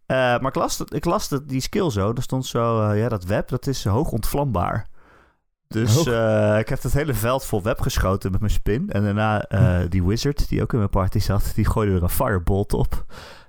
[0.06, 3.08] Eh, maar ik las, ik las het- die skill zo, er stond zo, eh, ja,
[3.08, 4.86] dat web, dat is hoog ontvlambaar.
[5.68, 5.96] Dus
[6.58, 8.90] ik heb het hele veld vol web geschoten met mijn spin.
[8.90, 12.08] En daarna eh, die wizard, die ook in mijn party zat, die gooide er een
[12.08, 13.04] firebolt op.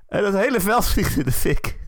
[0.07, 1.79] En dat hele veld vliegt in de fik.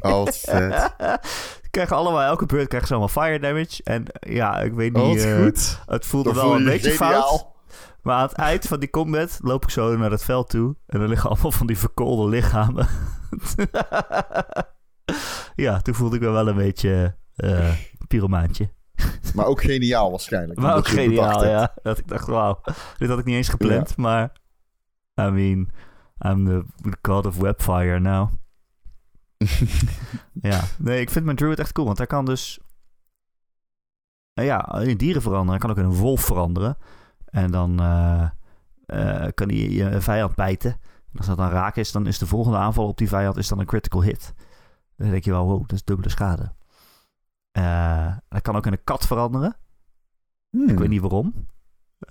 [0.00, 0.94] Oh, vet.
[1.70, 3.80] Krijgen allemaal, elke beurt krijgen ze allemaal fire damage.
[3.84, 5.44] En ja, ik weet niet, Oh,
[5.86, 7.22] het voelde wel een je beetje geniaal.
[7.28, 7.50] fout.
[8.02, 10.76] Maar aan het eind van die combat loop ik zo naar het veld toe.
[10.86, 12.88] En er liggen allemaal van die verkoolde lichamen.
[15.54, 17.74] ja, toen voelde ik me wel een beetje eh
[18.12, 18.70] pyromaantje.
[19.34, 20.60] Maar ook geniaal waarschijnlijk.
[20.60, 21.74] Maar ook geniaal, ja.
[21.82, 22.60] Dat ik dacht, wauw,
[22.98, 23.96] dit had ik niet eens gepland.
[23.96, 24.32] Maar,
[25.20, 25.70] I mean,
[26.18, 26.64] I'm the
[27.02, 28.30] god of webfire now.
[30.50, 31.86] ja, nee, ik vind mijn druid echt cool.
[31.86, 32.60] Want hij kan dus,
[34.34, 35.50] nou ja, in dieren veranderen.
[35.50, 36.76] Hij kan ook in een wolf veranderen.
[37.32, 38.28] En dan eh,
[38.86, 40.70] eh, kan hij je vijand bijten.
[41.12, 43.48] En als dat dan raak is, dan is de volgende aanval op die vijand is
[43.48, 44.34] dan een critical hit.
[44.96, 46.52] Dan denk je wel, wow, dat is dubbele schade.
[47.52, 49.56] Eh, hij kan ook in een kat veranderen.
[50.50, 50.68] Hmm.
[50.68, 51.46] Ik weet niet waarom.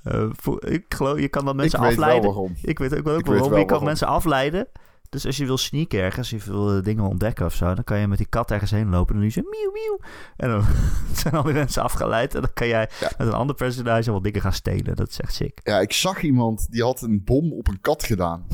[0.04, 2.22] Eh, voor, ik geloof, je kan dan mensen ik weet afleiden.
[2.24, 2.56] wel waarom.
[2.62, 3.42] Ik weet ook wel Ik waarom.
[3.42, 3.86] weet wel je kan waarom.
[3.88, 4.68] mensen afleiden.
[5.12, 8.00] Dus als je wil sneaken ergens, je wil eh, dingen ontdekken of zo, dan kan
[8.00, 9.16] je met die kat ergens heen lopen.
[9.16, 10.00] En dan doe je zo miauw miauw.
[10.36, 10.64] En dan
[11.22, 12.36] zijn al die mensen afgeleid.
[12.36, 13.12] En dan kan jij Ja.
[13.18, 14.96] met een ander personage wat dingen gaan stelen.
[14.96, 15.60] Dat is echt sick.
[15.64, 18.48] Ja, ik zag iemand die had een bom op een kat gedaan.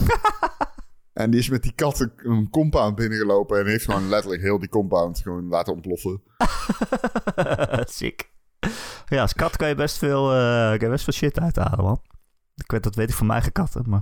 [1.13, 4.59] en die is met die kat een, een compound binnengelopen en heeft gewoon letterlijk heel
[4.59, 6.21] die compound gewoon laten ontploffen.
[7.99, 8.29] sick.
[9.05, 12.01] Ja, als kat kan je best veel, eh, kan je best veel shit uithalen, man.
[12.55, 14.01] Ik weet, dat weet ik van mijn eigen katten, maar...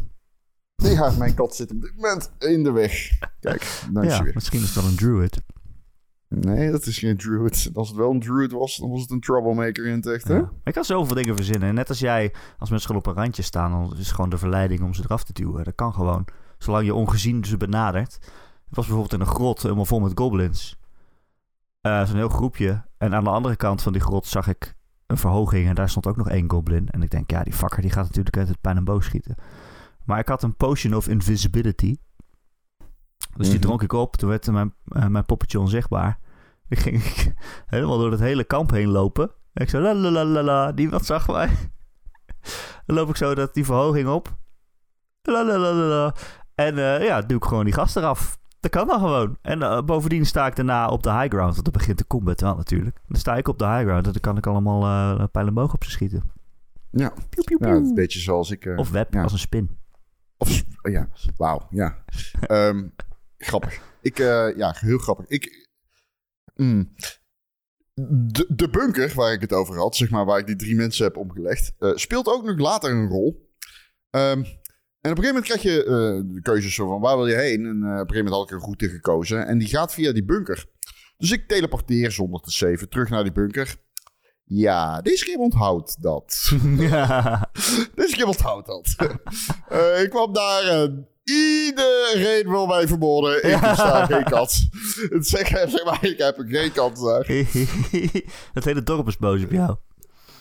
[0.76, 3.10] Nee, ja, mijn kat zit op dit moment in de weg.
[3.40, 4.34] Kijk, dank Ja, je weer.
[4.34, 5.42] misschien is het wel een druid.
[6.30, 7.70] Nee, dat is geen druid.
[7.74, 10.36] Als het wel een druid was, dan was het een troublemaker in het echt, hè?
[10.36, 10.52] Ja.
[10.64, 11.70] Ik kan zoveel dingen verzinnen.
[11.70, 14.82] En net als jij, als mensen op een randje staan, dan is gewoon de verleiding
[14.82, 15.64] om ze eraf te duwen.
[15.64, 16.28] Dat kan gewoon.
[16.58, 18.14] Zolang je ongezien ze benadert.
[18.14, 20.78] Het was bijvoorbeeld in een grot, helemaal vol met goblins.
[21.82, 22.84] Uh, Zo'n heel groepje.
[22.98, 24.76] En aan de andere kant van die grot zag ik
[25.08, 25.68] een verhoging.
[25.68, 26.90] En daar stond ook nog één goblin.
[26.90, 29.36] En ik denk, ja, die fucker die gaat natuurlijk uit het pijn en boog schieten.
[30.06, 31.96] Maar ik had een potion of invisibility.
[33.38, 33.66] Dus die Mhm.
[33.66, 34.16] dronk ik op.
[34.16, 36.20] Toen werd mijn, eh, mijn poppetje onzichtbaar.
[36.68, 37.04] Ik ging
[37.66, 39.32] helemaal door het hele kamp heen lopen.
[39.54, 40.72] En ik zo, la la la la la.
[40.72, 41.50] Niemand zag mij.
[42.86, 44.38] Dan loop ik zo dat die verhoging op.
[45.22, 46.16] La la la la la.
[46.56, 48.38] En eh, ja, duw ik gewoon die gast eraf.
[48.60, 49.38] Dat kan dan gewoon.
[49.42, 51.54] En eh, bovendien sta ik daarna op de high ground.
[51.54, 52.98] Want dan begint de combat wel natuurlijk.
[53.08, 54.06] Dan sta ik op de high ground.
[54.06, 54.84] En dan kan ik allemaal
[55.20, 56.24] eh pijl en boog op ze schieten.
[56.92, 57.14] Ja.
[57.30, 57.68] Het is piu.
[57.68, 58.74] een beetje zoals ik...
[58.76, 59.24] Of web ja.
[59.24, 59.78] als een spin.
[60.38, 62.04] Of, oh ja, wauw, ja.
[62.40, 62.88] Ehm,
[63.38, 63.82] grappig.
[64.02, 65.28] Ik, eh, ja, heel grappig.
[65.28, 65.70] Ik,
[66.56, 66.94] mm,
[68.56, 71.18] de, bunker waar ik het over had, zeg maar, waar ik die drie mensen heb
[71.18, 73.54] omgelegd, eh, speelt ook nog later een rol.
[74.10, 74.40] Ehm,
[75.02, 77.66] en op een gegeven moment krijg je eh, de keuzes van waar wil je heen?
[77.66, 80.26] En op een gegeven moment had ik een route gekozen en die gaat via die
[80.26, 80.66] bunker.
[81.18, 83.76] Dus ik teleporteer zonder te saven terug naar die bunker.
[84.48, 86.52] Ja, deze game onthoudt dat.
[86.78, 87.50] ja.
[87.96, 88.96] Dus je onthoudt dat.
[89.70, 93.44] Eh, ik kwam daar en iedereen wil mij vermoorden.
[93.52, 94.24] Ik sta geen.
[95.10, 97.26] Het zeg, zeg maar, ik heb geen daar.
[98.54, 99.76] het hele dorp is boos op jou.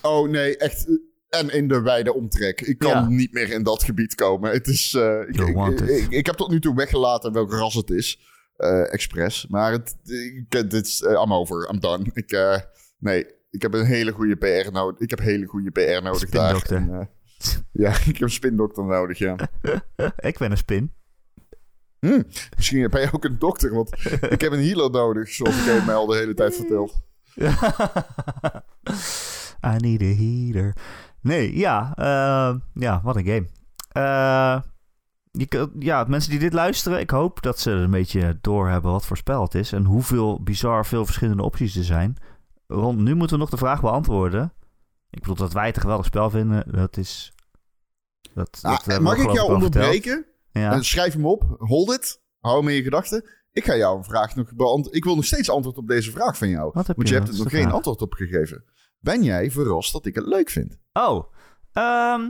[0.01, 0.87] Oh nee, echt.
[1.29, 2.61] En in de wijde omtrek.
[2.61, 3.07] Ik kan Ja.
[3.07, 4.51] niet meer in dat gebied komen.
[4.51, 4.93] Het is.
[4.93, 5.89] eh, ik, ik, wanted.
[5.89, 8.19] ik, ik heb tot nu toe weggelaten welk ras het is.
[8.57, 9.45] eh expres.
[9.49, 11.01] Maar het, ik, dit is.
[11.01, 11.69] eh, I'm over.
[11.73, 12.05] I'm done.
[12.13, 12.57] Ik, eh,
[12.99, 13.25] nee,
[13.55, 14.99] ik heb een hele goede PR nodig.
[14.99, 16.61] Ik heb hele goede PR nodig daar.
[16.69, 17.05] En, eh,
[17.83, 19.35] ja, ik heb een spindokter nodig, ja.
[20.29, 20.93] ik ben een spin.
[21.99, 22.21] Hm,
[22.55, 23.89] misschien ben je ook een dokter, want
[24.29, 26.91] ik heb een healer nodig, zoals ik mij al de hele tijd vertel.
[29.73, 30.75] I need a heater.
[31.21, 31.93] Nee, ja.
[31.95, 33.47] eh, ja, wat een game.
[33.91, 34.61] Eh,
[35.31, 39.17] je, ja, mensen die dit luisteren, ik hoop dat ze een beetje doorhebben wat voor
[39.17, 39.71] spel het is.
[39.71, 42.17] En hoeveel bizar veel verschillende opties er zijn.
[42.67, 44.53] Ron, nu moeten we nog de vraag beantwoorden.
[45.09, 46.71] Ik bedoel dat wij het een geweldig spel vinden.
[46.71, 47.33] Dat is...
[48.33, 50.25] Dat, Ah, dat mag ik jou onderbreken?
[50.51, 50.73] Ja.
[50.73, 53.29] Eh, schrijf hem op, hold it, hou hem in je gedachten.
[53.51, 54.93] Ik ga jou een vraag nog beantwoorden.
[54.93, 56.71] Ik wil nog steeds antwoord op deze vraag van jou.
[56.73, 57.13] Wat heb want je?
[57.13, 57.73] je hebt er nog geen vraag?
[57.73, 58.65] antwoord op gegeven.
[58.99, 60.77] Ben jij verrast dat ik het leuk vind?
[60.93, 61.33] Oh,
[61.71, 62.29] ehm,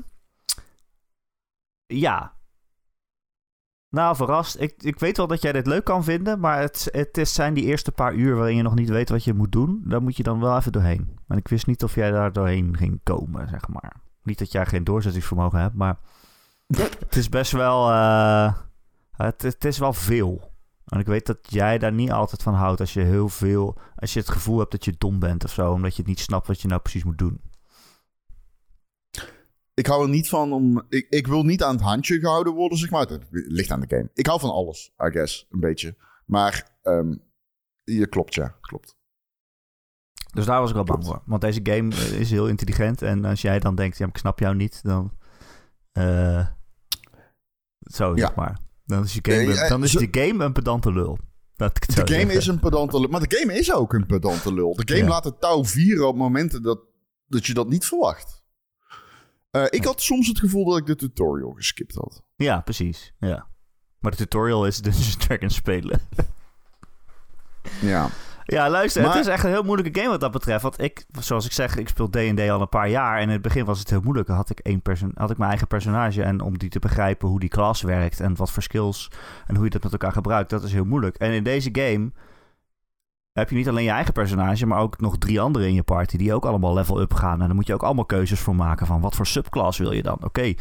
[1.85, 2.34] ja.
[3.89, 4.61] Nou, verrast.
[4.61, 7.53] Ik, ik weet wel dat jij dit leuk kan vinden, maar het, het is, zijn
[7.53, 9.83] die eerste paar uur waarin je nog niet weet wat je moet doen.
[9.85, 11.17] Daar moet je dan wel even doorheen.
[11.27, 13.95] En ik wist niet of jij daar doorheen ging komen, zeg maar.
[14.23, 15.97] Niet dat jij geen doorzettingsvermogen hebt, maar
[16.99, 18.53] het is best wel, eh,
[19.11, 20.51] het, het is wel veel.
[20.85, 24.13] En ik weet dat jij daar niet altijd van houdt als je heel veel, als
[24.13, 26.47] je het gevoel hebt dat je dom bent of zo, omdat je het niet snapt
[26.47, 27.41] wat je nou precies moet doen.
[29.75, 30.83] Ik hou er niet van om...
[30.89, 33.01] Ik, ik wil niet aan het handje gehouden worden, zeg maar.
[33.07, 34.09] Het ligt aan de game.
[34.13, 35.95] Ik hou van alles, I guess, een beetje.
[36.25, 37.15] Maar ehm,
[37.83, 38.55] je klopt, ja.
[38.61, 38.97] Klopt.
[40.33, 41.21] Dus daar was ik wel bang voor.
[41.25, 43.01] Want deze game eh, is heel intelligent.
[43.01, 45.11] En als jij dan denkt, ja, ik snap jou niet, dan...
[45.91, 46.47] eh,
[47.79, 48.17] zo, Ja.
[48.27, 48.59] zeg maar.
[48.85, 51.17] Dan is, je game, Nee, eh, dan is de game een pedante lul.
[51.55, 52.39] Laat ik het zo De game zeggen.
[52.39, 53.09] is een pedante lul.
[53.09, 54.75] Maar de game is ook een pedante lul.
[54.75, 55.07] De game Ja.
[55.09, 56.79] laat het touw vieren op momenten dat,
[57.27, 58.34] dat je dat niet verwacht.
[59.55, 62.23] Eh, ik had soms het gevoel dat ik de tutorial geskipt had.
[62.35, 63.13] Ja, precies.
[63.19, 63.47] Ja.
[63.99, 65.99] Maar de tutorial is Dungeons Dragons spelen.
[67.81, 68.07] Ja.
[68.47, 70.61] Ja, luister, Maar- het is echt een heel moeilijke game wat dat betreft.
[70.61, 73.15] Want ik, zoals ik zeg, ik speel D&D al een paar jaar.
[73.17, 74.27] En in het begin was het heel moeilijk.
[74.27, 76.23] Had ik, één perso- had ik mijn eigen personage.
[76.23, 79.11] En om die te begrijpen hoe die klas werkt en wat voor skills
[79.47, 81.15] en hoe je dat met elkaar gebruikt, dat is heel moeilijk.
[81.15, 82.11] En in deze game
[83.35, 86.17] heb je niet alleen je eigen personage, maar ook nog drie anderen in je party
[86.17, 87.41] die ook allemaal level up gaan.
[87.41, 90.03] En dan moet je ook allemaal keuzes voor maken van wat voor subclass wil je
[90.03, 90.17] dan.
[90.23, 90.53] Oké,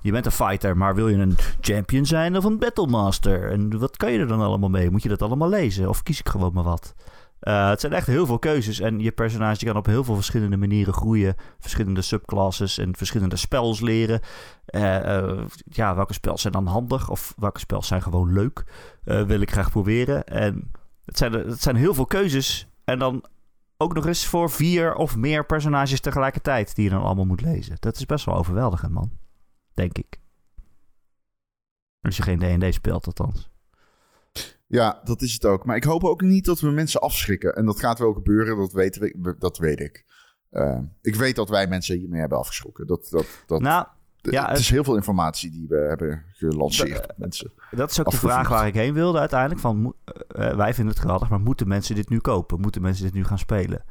[0.00, 3.50] je bent een fighter, maar wil je een champion zijn of een battlemaster?
[3.50, 4.90] En wat kan je er dan allemaal mee?
[4.90, 5.88] Moet je dat allemaal lezen?
[5.88, 6.94] Of kies ik gewoon maar wat?
[7.40, 10.56] Eh, het zijn echt heel veel keuzes en je personage kan op heel veel verschillende
[10.56, 11.34] manieren groeien.
[11.58, 14.20] Verschillende subclasses en verschillende spells leren.
[14.64, 18.64] Eh, eh, ja, welke spels zijn dan handig of welke spels zijn gewoon leuk?
[19.04, 20.24] Wil ik graag proberen.
[20.24, 20.70] En
[21.04, 23.24] het zijn, het zijn heel veel keuzes en dan
[23.76, 27.76] ook nog eens voor vier of meer personages tegelijkertijd die je dan allemaal moet lezen.
[27.80, 29.10] Dat is best wel overweldigend, man.
[29.74, 30.20] Denk ik.
[32.00, 33.50] Als je geen D&D speelt, althans.
[34.66, 35.64] ja, dat is het ook.
[35.64, 37.54] Maar ik hoop ook niet dat we mensen afschrikken.
[37.54, 40.04] En dat gaat wel gebeuren, dat, weten we, dat weet ik.
[40.50, 42.86] Eh, ik weet dat wij mensen hiermee hebben afgeschrokken.
[42.86, 43.86] Dat, dat, dat, Nou,
[44.22, 47.52] ja, het is heel veel informatie die we hebben gelanceerd op mensen.
[47.70, 49.60] Dat is ook de vraag waar ik heen wilde uiteindelijk.
[49.60, 52.60] Van, eh, eh, wij vinden het geweldig, maar moeten mensen dit nu kopen?
[52.60, 53.84] Moeten mensen dit nu gaan spelen?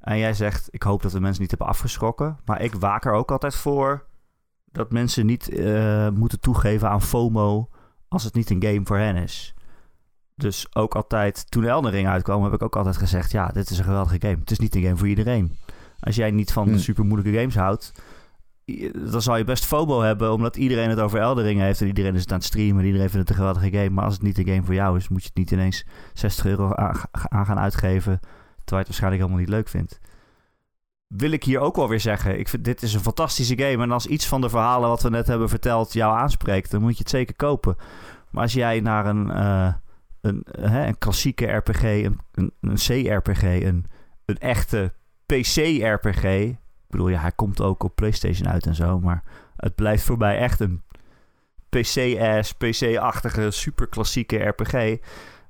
[0.00, 2.38] En jij zegt, ik hoop dat de mensen niet hebben afgeschrokken.
[2.44, 4.06] Maar ik waak er ook altijd voor
[4.64, 7.68] dat mensen niet eh, moeten toegeven aan FOMO
[8.08, 9.54] als het niet een game voor hen is.
[10.34, 13.30] Dus ook altijd, toen Elden Ring uitkwam, heb ik ook altijd gezegd...
[13.30, 14.38] ja, dit is een geweldige game.
[14.40, 15.56] Het is niet een game voor iedereen.
[16.00, 16.78] Als jij niet van Hmm.
[16.78, 17.92] super moeilijke games houdt...
[19.10, 20.32] dan zal je best FOMO hebben...
[20.32, 21.80] omdat iedereen het over Elden Ring heeft...
[21.80, 22.80] en iedereen is het aan het streamen...
[22.80, 23.90] en iedereen vindt het een geweldige game.
[23.90, 25.08] Maar als het niet een game voor jou is...
[25.08, 28.20] moet je het niet ineens 60 euro aan, aan gaan uitgeven...
[28.20, 28.26] terwijl
[28.64, 30.00] je het waarschijnlijk helemaal niet leuk vindt.
[31.06, 32.38] Wil ik hier ook wel weer zeggen...
[32.38, 33.82] ik vind dit is een fantastische game...
[33.82, 35.92] en als iets van de verhalen wat we net hebben verteld...
[35.92, 36.70] jou aanspreekt...
[36.70, 37.76] dan moet je het zeker kopen.
[38.30, 39.30] Maar als jij naar een...
[39.30, 39.72] eh,
[40.26, 43.86] een, hè, een klassieke RPG, een, een, een C-RPG, een,
[44.24, 44.92] een echte
[45.26, 46.54] PC-RPG.
[46.96, 49.22] Bedoel, ja, hij komt ook op PlayStation uit en zo, maar
[49.56, 50.82] het blijft voor mij echt een
[51.68, 54.98] PC-ass, PC-achtige, super klassieke RPG.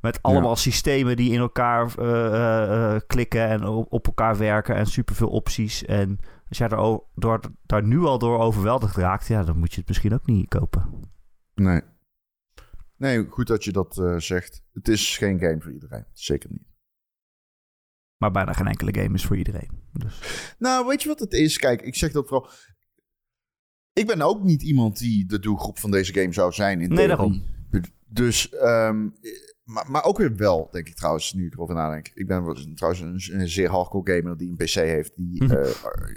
[0.00, 4.74] Met allemaal systemen die in elkaar eh, eh, eh, klikken en op, op elkaar werken
[4.74, 5.84] en superveel opties.
[5.84, 6.18] En
[6.48, 9.88] als jij daar, door, daar nu al door overweldigd raakt, ja, dan moet je het
[9.88, 11.00] misschien ook niet kopen.
[11.54, 11.80] Nee.
[12.96, 14.62] Nee, goed dat je dat zegt.
[14.72, 16.04] Het is geen game voor iedereen.
[16.12, 16.75] Zeker niet.
[18.16, 19.68] Maar bijna geen enkele game is voor iedereen.
[19.92, 20.20] Dus.
[20.58, 21.58] Nou, weet je wat het is?
[21.58, 22.50] Kijk, ik zeg dat vooral...
[23.92, 26.80] Ik ben ook niet iemand die de doelgroep van deze game zou zijn.
[26.80, 27.42] In Nee, theorie.
[28.08, 29.08] Dus, ehm,
[29.64, 32.10] maar, maar ook weer wel, denk ik trouwens, nu ik erover nadenk.
[32.14, 35.52] Ik ben trouwens een, een zeer hardcore gamer die een PC heeft, die Mhm.
[35.52, 35.70] eh,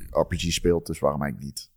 [0.10, 1.72] RPG speelt, dus waarom eigenlijk niet?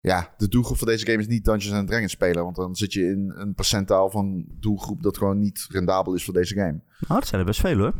[0.00, 2.92] Ja, de doelgroep van deze game is niet Dungeons and Dragons spelen, want dan zit
[2.92, 6.80] je in een percentaal van doelgroep dat gewoon niet rendabel is voor deze game.
[7.08, 7.94] Nou, dat zijn er best veel hoor.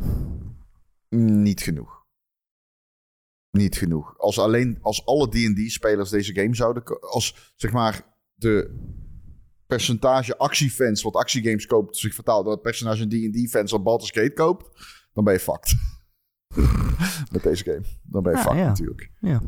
[1.25, 2.05] Niet genoeg.
[3.51, 4.17] Niet genoeg.
[4.17, 6.99] Als alleen als alle D&D-spelers deze game zouden...
[6.99, 8.75] Als, zeg maar, de
[9.67, 11.97] percentage actiefans wat actiegames koopt...
[11.97, 14.69] zich vertaalt dat het personage D&D-fans wat Baldur's Gate koopt...
[15.13, 15.75] dan ben je fucked.
[17.33, 17.85] Met deze game.
[18.03, 18.67] Dan ben je Ja, fucked ja.
[18.67, 19.11] natuurlijk.
[19.19, 19.41] Ja.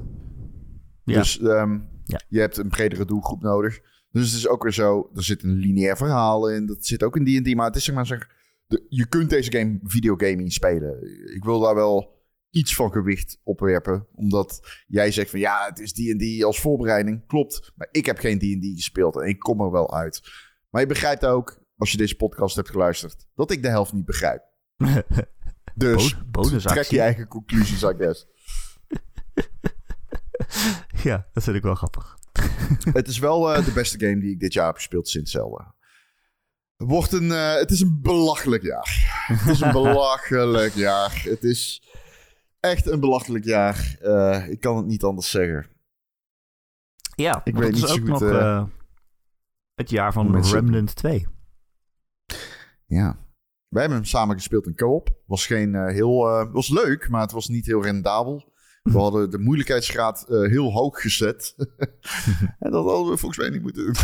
[1.04, 1.20] Ja.
[1.20, 2.22] Dus ehm, Ja.
[2.28, 3.80] je hebt een bredere doelgroep nodig.
[4.12, 5.10] Dus het is ook weer zo...
[5.16, 6.66] Er zit een lineair verhaal in.
[6.66, 7.56] Dat zit ook in D&D.
[7.56, 8.06] Maar het is zeg maar...
[8.06, 8.38] Zeg,
[8.70, 11.04] de, je kunt deze game videogaming spelen.
[11.36, 12.18] Ik wil daar wel
[12.50, 14.08] iets van gewicht opwerpen.
[14.14, 17.28] Omdat jij zegt van ja, het is D&D als voorbereiding.
[17.28, 20.22] Klopt, maar ik heb geen D&D gespeeld en ik kom er wel uit.
[20.70, 24.06] Maar je begrijpt ook, als je deze podcast hebt geluisterd, dat ik de helft niet
[24.06, 24.44] begrijp.
[25.76, 26.16] Dus
[26.62, 28.28] trek je eigen conclusies, I guess.
[31.10, 32.18] ja, dat vind ik wel grappig.
[32.94, 35.76] het is wel eh, de beste game die ik dit jaar heb gespeeld sinds Zelda.
[36.80, 39.26] Het, wordt een, eh, het is een belachelijk jaar.
[39.28, 41.22] Het is een belachelijk jaar.
[41.24, 41.84] Het is
[42.60, 43.98] echt een belachelijk jaar.
[44.02, 45.68] Eh, ik kan het niet anders zeggen.
[47.16, 48.64] Ja, Ik weet is niet zo ook goed, nog eh,
[49.76, 51.28] het jaar van Remnant 2.
[52.86, 53.18] Ja.
[53.68, 55.10] Wij hebben hem samen gespeeld in co-op.
[55.26, 56.18] Was geen heel...
[56.52, 58.54] was leuk, maar het was niet heel rendabel.
[58.84, 61.54] We hadden de moeilijkheidsgraad heel hoog gezet.
[62.60, 63.96] en dat hadden we volgens mij niet moeten doen.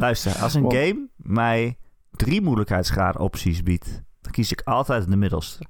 [0.00, 1.78] Luister, als een Want- game mij
[2.10, 5.64] drie moeilijkheidsgraden opties biedt, dan kies ik altijd de middelste.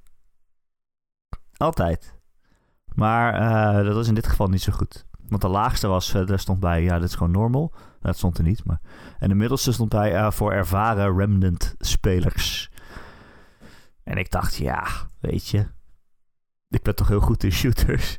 [1.56, 2.14] Altijd.
[2.94, 5.06] Maar eh, dat is in dit geval niet zo goed.
[5.28, 7.74] Want de laagste was, eh, daar stond bij, ja, dit is gewoon normal.
[8.00, 8.80] Dat stond er niet, maar...
[9.18, 12.70] En de middelste stond bij eh, voor ervaren Remnant-spelers.
[14.04, 14.86] En ik dacht, ja,
[15.20, 15.66] weet je...
[16.68, 18.18] Ik ben toch heel goed in shooters.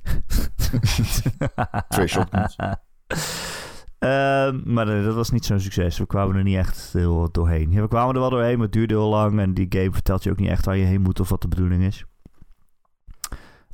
[1.89, 2.55] Twee shotguns.
[3.99, 5.97] Ehm, maar dat was niet zo'n succes.
[5.97, 7.71] We kwamen er niet echt heel doorheen.
[7.71, 9.39] Ja, we kwamen er wel doorheen, maar het duurde heel lang.
[9.39, 11.47] En die game vertelt je ook niet echt waar je heen moet of wat de
[11.47, 12.05] bedoeling is.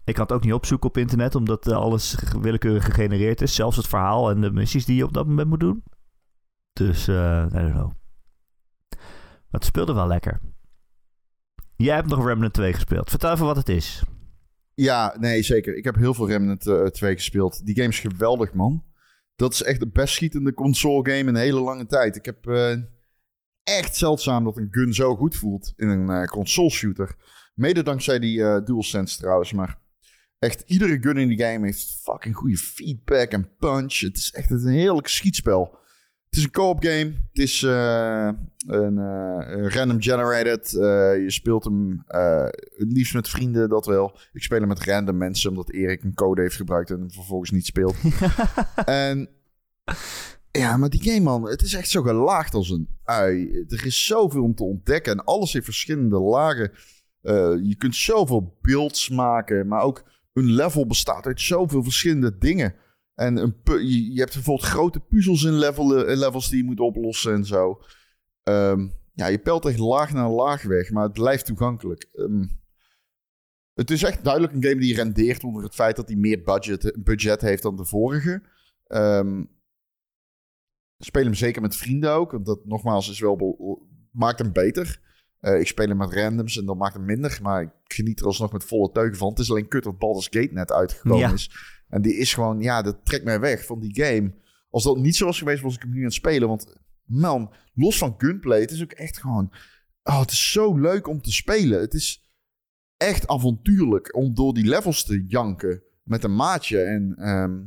[0.05, 3.55] Ik het ook niet opzoeken op internet, omdat eh, alles willekeurig gegenereerd is.
[3.55, 5.83] Zelfs het verhaal en de missies die je op dat moment moet doen.
[6.73, 7.91] Dus, eh I don't know.
[8.89, 10.39] Maar het speelde wel lekker.
[11.75, 13.09] Jij hebt nog Remnant 2 gespeeld.
[13.09, 14.03] Vertel even wat het is.
[14.73, 15.75] Ja, nee, zeker.
[15.75, 17.65] Ik heb heel veel Remnant eh, 2 gespeeld.
[17.65, 18.83] Die game is geweldig, man.
[19.35, 22.15] Dat is echt de best schietende console game in een hele lange tijd.
[22.15, 22.77] Ik heb eh,
[23.63, 27.15] echt zeldzaam dat een gun zo goed voelt in een eh, console shooter.
[27.53, 29.79] Mede dankzij die eh DualSense trouwens, maar
[30.39, 33.99] echt iedere gun in die game heeft fucking goede feedback en punch.
[33.99, 35.77] Het is echt een heerlijk schietspel.
[36.33, 37.13] Het is een co-op game.
[37.31, 38.29] Het is eh,
[38.67, 40.73] een, eh, een random generated.
[40.73, 42.03] Eh, je speelt hem
[42.77, 44.17] het liefst met vrienden, dat wel.
[44.31, 47.51] Ik speel hem met random mensen, omdat Erik een code heeft gebruikt en hem vervolgens
[47.51, 47.95] niet speelt.
[48.85, 49.29] en
[50.51, 53.65] ja, maar die game, man, het is echt zo gelaagd als een ui.
[53.67, 56.71] Er is zoveel om te ontdekken en alles heeft verschillende lagen.
[57.63, 60.03] Je kunt zoveel builds maken, maar ook
[60.33, 62.75] een level bestaat uit zoveel verschillende dingen.
[63.15, 63.55] En een
[63.87, 67.81] je, hebt bijvoorbeeld grote puzzels in, level, in levels die je moet oplossen en zo.
[68.43, 72.09] Ehm, ja, je pelt echt laag naar laag weg, maar het blijft toegankelijk.
[72.13, 72.45] Ehm,
[73.73, 76.97] het is echt duidelijk een game die rendeert onder het feit dat hij meer budget,
[77.03, 78.41] budget heeft dan de vorige.
[78.87, 79.43] Ehm,
[80.97, 83.57] speel hem zeker met vrienden ook, want dat nogmaals is wel
[84.11, 85.01] maakt hem beter.
[85.39, 87.39] Eh, ik speel hem met randoms en dat maakt het minder.
[87.41, 89.29] Maar ik geniet er alsnog met volle teugen van.
[89.29, 91.33] Het is alleen kut dat Baldur's Gate net uitgekomen Ja.
[91.33, 91.49] is.
[91.93, 94.33] En die is gewoon, ja, dat trekt mij weg van die game.
[94.69, 96.47] Als dat niet zo was geweest, was ik hem nu aan het spelen.
[96.47, 99.53] Want man, los van gunplay, het is ook echt gewoon...
[100.03, 101.79] Oh, het is zo leuk om te spelen.
[101.79, 102.33] Het is
[102.97, 106.81] echt avontuurlijk om door die levels te janken met een maatje.
[106.81, 107.61] En ehm,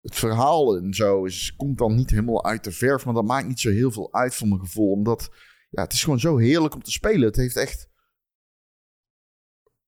[0.00, 3.04] het verhaal en zo is, komt dan niet helemaal uit de verf.
[3.04, 4.90] Maar dat maakt niet zo heel veel uit voor mijn gevoel.
[4.90, 5.30] Omdat
[5.70, 7.26] ja, het is gewoon zo heerlijk om te spelen.
[7.26, 7.88] Het heeft echt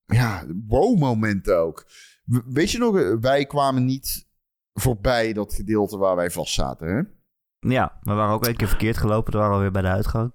[0.04, 1.86] ja, wow-momenten ook.
[2.26, 4.26] Weet je nog, eh, wij kwamen niet
[4.72, 7.02] voorbij dat gedeelte waar wij vast zaten, hè?
[7.72, 9.32] Ja, we waren ook een keer verkeerd gelopen.
[9.32, 10.32] We waren alweer bij de uitgang.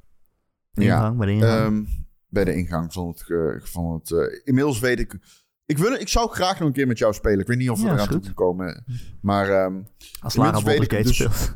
[0.71, 1.59] De Ja, bij de ingang.
[1.59, 1.83] Ehm,
[2.27, 3.23] bij de ingang van het...
[3.69, 5.19] van het eh, inmiddels weet ik...
[5.65, 7.39] Ik, wil, ik zou graag nog een keer met jou spelen.
[7.39, 8.85] Ik weet niet of we Ja, eraan toe komen.
[9.21, 9.81] Maar ehm,
[10.19, 11.55] Als Lara weet ik dus- speelt.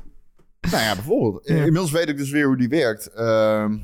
[0.70, 1.48] nou ja, bijvoorbeeld.
[1.48, 1.54] Ja.
[1.54, 3.06] Inmiddels weet ik dus weer hoe die werkt.
[3.06, 3.78] Ehm,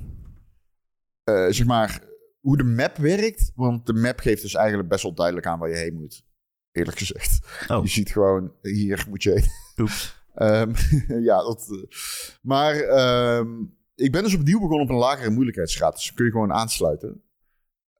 [1.24, 2.02] eh, zeg maar,
[2.40, 3.52] hoe de map werkt.
[3.54, 6.26] Want de map geeft dus eigenlijk best wel duidelijk aan waar je heen moet.
[6.72, 7.38] Eerlijk gezegd.
[7.68, 7.82] Oh.
[7.82, 9.48] Je ziet gewoon, hier moet je heen.
[9.76, 10.16] Oeps.
[10.34, 10.72] Ehm,
[11.30, 11.98] ja, dat, eh,
[12.42, 13.48] maar ehm,
[13.94, 15.94] ik ben dus opnieuw begonnen op een lagere moeilijkheidsgraad.
[15.94, 17.22] Dus kun je gewoon aansluiten.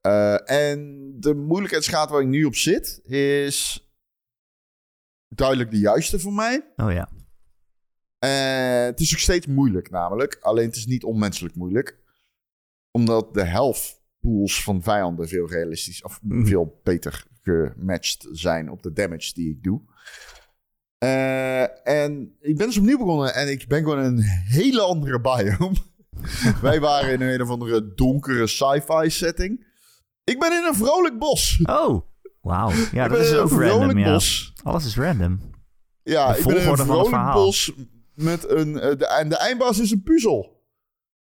[0.00, 3.88] Eh, en de moeilijkheidsgraad waar ik nu op zit is
[5.28, 6.72] duidelijk de juiste voor mij.
[6.76, 7.08] Oh ja.
[8.18, 10.38] Eh, het is nog steeds moeilijk namelijk.
[10.40, 11.98] Alleen het is niet onmenselijk moeilijk.
[12.90, 13.97] Omdat de health
[14.28, 16.02] pools van vijanden veel realistisch...
[16.02, 16.46] of Mhm.
[16.46, 19.80] veel beter gematcht zijn op de damage die ik doe.
[20.98, 25.20] Eh, en ik ben dus opnieuw begonnen en ik ben gewoon in een hele andere
[25.20, 25.76] biome.
[26.62, 29.66] Wij waren in een of andere donkere sci-fi setting.
[30.24, 31.60] Ik ben in een vrolijk bos.
[31.62, 32.00] Oh,
[32.40, 32.70] wauw.
[32.92, 34.12] Ja, ik dat is ook random, ja.
[34.12, 34.52] bos.
[34.62, 35.40] Alles is random.
[36.02, 37.72] Ja, De ik ben in een vrolijk bos
[38.14, 38.80] met een...
[38.80, 40.57] eh, de, en de eindbaas is een puzzel.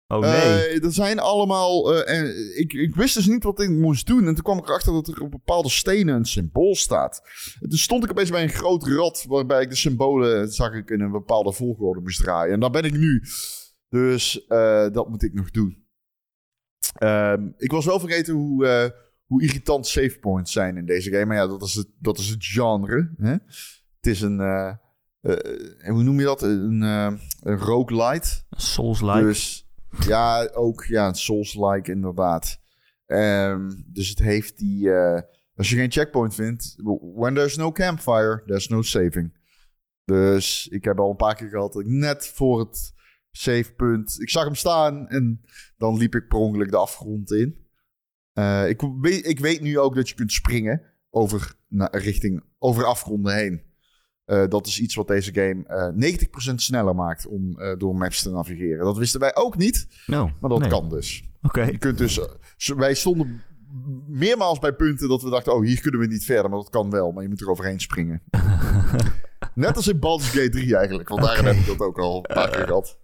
[0.07, 0.31] Oh nee.
[0.31, 1.95] Eh, er zijn allemaal.
[1.95, 4.27] eh, en ik, ik wist dus niet wat ik moest doen.
[4.27, 7.21] En toen kwam ik erachter dat er op bepaalde stenen een symbool staat.
[7.61, 9.25] En toen stond ik opeens bij een groot rad.
[9.27, 12.53] waarbij ik de symbolen zag ik in een bepaalde volgorde moest draaien.
[12.53, 13.23] En daar ben ik nu.
[13.89, 15.85] Dus eh, dat moet ik nog doen.
[16.93, 18.93] Ehm, ik was wel vergeten hoe,
[19.25, 21.25] hoe irritant save points zijn in deze game.
[21.25, 23.13] Maar ja, dat is het, dat is het genre.
[23.17, 23.31] Hè?
[23.31, 24.39] Het is een.
[25.85, 26.41] hoe noem je dat?
[26.41, 28.27] Een, uh, een roguelite.
[28.49, 29.25] Souls-like.
[29.25, 29.66] Dus
[30.05, 32.59] ja, ook ja, Souls-like inderdaad.
[33.05, 34.91] Ehm, dus het heeft die...
[34.91, 35.21] eh,
[35.55, 36.75] als je geen checkpoint vindt...
[37.15, 39.37] When there's no campfire, there's no saving.
[40.05, 42.93] Dus ik heb al een paar keer gehad dat ik net voor het
[43.31, 44.21] savepunt...
[44.21, 45.41] Ik zag hem staan en
[45.77, 47.65] dan liep ik per ongeluk de afgrond in.
[48.33, 51.55] Eh, ik, weet, ik weet nu ook dat je kunt springen over,
[51.91, 53.61] richting, over afgronden heen.
[54.27, 58.21] Uh, dat is iets wat deze game uh, 90% sneller maakt om uh, door maps
[58.21, 58.85] te navigeren.
[58.85, 60.69] Dat wisten wij ook niet, no, maar dat nee.
[60.69, 61.23] kan dus.
[61.41, 61.61] Oké.
[61.61, 62.19] Je kunt dus.
[62.75, 63.41] Wij stonden
[64.07, 66.89] meermaals bij punten dat we dachten: oh, hier kunnen we niet verder, maar dat kan
[66.89, 68.21] wel, maar je moet er overheen springen.
[69.53, 72.35] Net als in Baldur's Gate 3 eigenlijk, want daar heb ik dat ook al een
[72.35, 72.97] paar keer gehad.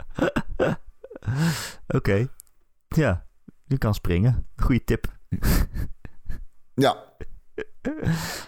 [1.98, 2.28] Oké.
[2.88, 3.26] Ja,
[3.68, 4.48] je kan springen.
[4.56, 5.18] Goeie tip.
[6.74, 7.04] Ja,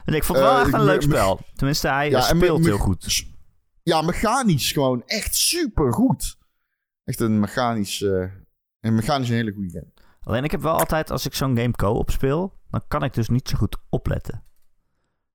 [0.06, 1.39] En ik vond het wel Eh, echt een leuk spel.
[1.56, 3.26] Tenminste, hij Ja, en speelt heel goed.
[3.84, 6.38] ja, mechanisch gewoon echt super goed.
[7.03, 8.26] Echt een mechanisch, eh,
[8.80, 9.91] een mechanisch een hele goede game.
[10.20, 13.30] Alleen ik heb wel altijd, als ik zo'n game co-op speel, dan kan ik dus
[13.30, 14.43] niet zo goed opletten.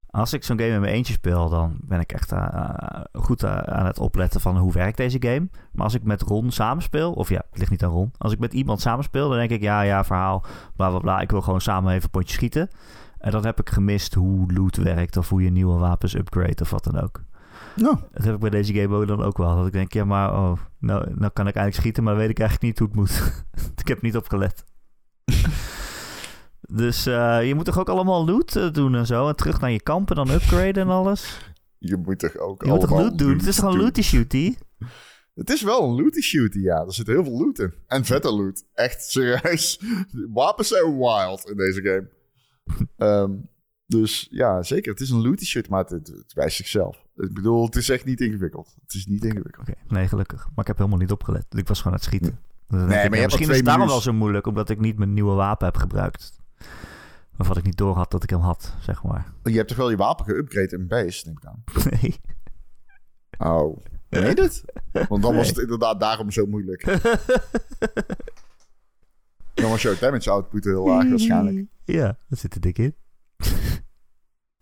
[0.06, 3.86] Als ik zo'n game in mijn eentje speel, dan ben ik echt eh, goed aan
[3.86, 5.48] het opletten van hoe werkt deze game.
[5.72, 8.10] Maar als ik met Ron samenspeel, of ja, het ligt niet aan Ron.
[8.18, 10.44] Als ik met iemand samenspeel, dan denk ik, ja, ja, verhaal,
[10.76, 11.20] bla, bla, bla.
[11.20, 12.68] Ik wil gewoon samen even een potje schieten.
[13.20, 16.70] En dan heb ik gemist hoe loot werkt of hoe je nieuwe wapens upgrade of
[16.70, 17.22] wat dan ook.
[17.76, 19.56] Nou, Dat heb ik bij deze game ook dan ook wel.
[19.56, 22.30] Dat ik denk, ja, maar oh, nou, nou kan ik eigenlijk schieten, maar dan weet
[22.30, 23.44] ik eigenlijk niet hoe het moet.
[23.82, 24.64] ik heb niet opgelet.
[26.80, 29.28] dus eh, je moet toch ook allemaal loot eh, doen en zo.
[29.28, 31.52] En terug naar je kamp en dan upgraden en alles.
[31.78, 33.36] je moet toch ook Je moet toch allemaal loot doen?
[33.36, 34.56] Het is gewoon looty shooty.
[35.34, 36.84] Het is wel een looty shooty, ja.
[36.84, 37.74] Er zit heel veel loot in.
[37.86, 38.64] En vette loot.
[38.74, 39.80] Echt serieus.
[40.32, 42.08] Wapens zijn wild in deze game.
[42.96, 43.32] Ehm,
[43.86, 44.90] dus ja, zeker.
[44.92, 47.06] Het is een looty shoot, maar het, het wijst zichzelf.
[47.16, 48.74] Ik bedoel, het is echt niet ingewikkeld.
[48.82, 49.68] Het is niet ingewikkeld.
[49.68, 50.44] Oké, nee, gelukkig.
[50.44, 51.46] Maar ik heb helemaal niet opgelet.
[51.50, 52.38] Ik was gewoon aan het schieten.
[52.68, 55.34] Denk maar ik, misschien is het daarom wel zo moeilijk, omdat ik niet mijn nieuwe
[55.34, 56.38] wapen heb gebruikt.
[57.36, 59.32] Waarvan ik niet door had dat ik hem had, zeg maar.
[59.44, 61.64] Je hebt toch wel je wapen geüpgrade in base, neem ik aan.
[62.00, 62.20] Nee.
[63.38, 63.78] Oh.
[64.08, 64.64] Je dit?
[65.08, 65.52] Want dan was Nee.
[65.52, 66.84] het inderdaad daarom zo moeilijk.
[69.54, 71.66] Dan was jouw damage output heel laag waarschijnlijk.
[71.92, 72.96] Ja, dat zit er dik in.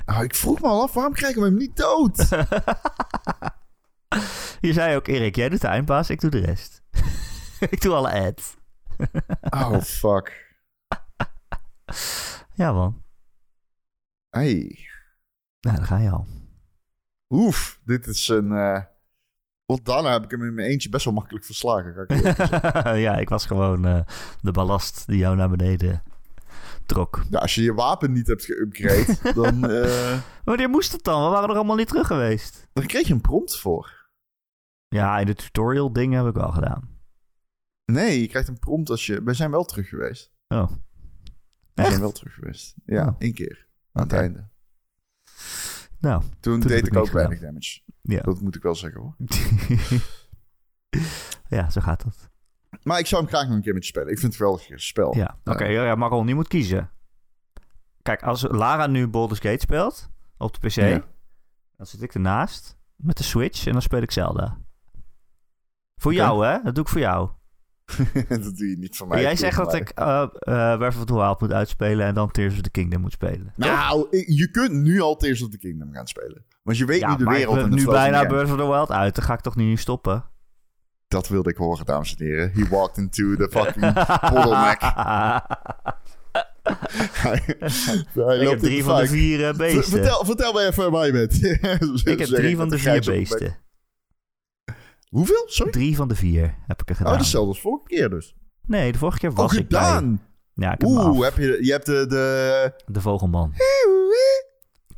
[0.07, 2.17] Oh, ik vroeg me al af, waarom krijgen we hem niet dood?
[4.61, 6.83] Je zei ook, Erik, jij doet de eindbaas, ik doe de rest.
[7.71, 8.57] ik doe alle ads.
[9.51, 10.57] Oh, fuck.
[12.55, 13.05] Ja, man.
[14.29, 14.79] Hey.
[15.61, 16.27] Nou, daar ga je al.
[17.29, 18.53] Oef, dit is een...
[18.53, 18.83] eh
[19.67, 22.05] Want daarna heb ik hem in mijn eentje best wel makkelijk verslagen.
[22.09, 22.37] Ik
[22.97, 24.01] ja, ik was gewoon eh,
[24.41, 26.03] de ballast die jou naar beneden
[26.89, 27.25] trok.
[27.31, 31.25] ja, als je je wapen niet hebt geüpgrade, dan, eh, Wanneer moest het dan?
[31.25, 32.69] We waren er allemaal niet terug geweest.
[32.73, 34.11] dan kreeg je een prompt voor.
[34.89, 36.97] Ja, in de tutorial dingen heb ik wel gedaan.
[37.85, 39.23] Nee, je krijgt een prompt als je...
[39.23, 40.33] We zijn wel terug geweest.
[40.49, 40.71] Oh.
[41.75, 42.75] We zijn wel terug geweest.
[42.85, 43.15] Ja, Oh.
[43.19, 43.69] één keer.
[43.93, 44.49] Aan het einde.
[46.01, 47.81] Nou, Toen, deed ik ik ook weinig damage.
[48.03, 48.21] ja.
[48.21, 49.15] Dat moet ik wel zeggen hoor.
[51.59, 52.31] ja, zo gaat dat.
[52.83, 54.13] Maar ik zou hem graag nog een keer met je spelen.
[54.13, 55.17] Ik vind het wel een spel.
[55.17, 55.65] Ja, oké.
[55.65, 56.91] ja, ja, je moet kiezen.
[58.03, 61.05] Kijk, als Lara nu Baldur's Gate speelt op de PC, Ja.
[61.77, 64.59] dan zit ik ernaast met de Switch en dan speel ik Zelda.
[65.97, 66.59] Voor jou, hè?
[66.63, 67.31] Dat doe ik voor jou.
[68.29, 69.21] dat doe je niet van mij.
[69.21, 72.31] Jij zegt dat van ik uh, uh, Breath of the Wild moet uitspelen en dan
[72.31, 73.53] Tears of the Kingdom moet spelen.
[73.57, 76.45] Nou, je kunt nu al Tears of the Kingdom gaan spelen.
[76.63, 78.25] Want je weet ja, nu de maar wereld ben de nu van bijna.
[78.25, 79.15] Breath of the Wild uit.
[79.15, 80.25] Dan ga ik toch niet nu stoppen?
[81.09, 82.51] Dat wilde ik horen, dames en heren.
[82.55, 83.93] He walked into the fucking
[84.35, 84.81] bottleneck.
[87.13, 87.43] hij,
[88.15, 89.85] hij ik heb drie van de vier uh, beesten.
[89.85, 91.45] Vertel, vertel mij even waar je bent.
[92.09, 93.57] ik heb drie van de vier beesten.
[95.09, 95.43] Hoeveel?
[95.47, 95.73] Sorry?
[95.73, 97.17] Drie van de vier heb ik er Oh, gedaan.
[97.17, 98.37] hetzelfde als vorige keer dus.
[98.67, 99.81] Nee, de vorige keer Oh, was ik bij.
[99.81, 100.23] gedaan!
[100.55, 100.89] Ja, ik heb.
[100.91, 102.07] Oeh, heb je, je hebt de...
[102.07, 102.73] de...
[102.87, 103.53] De vogelman.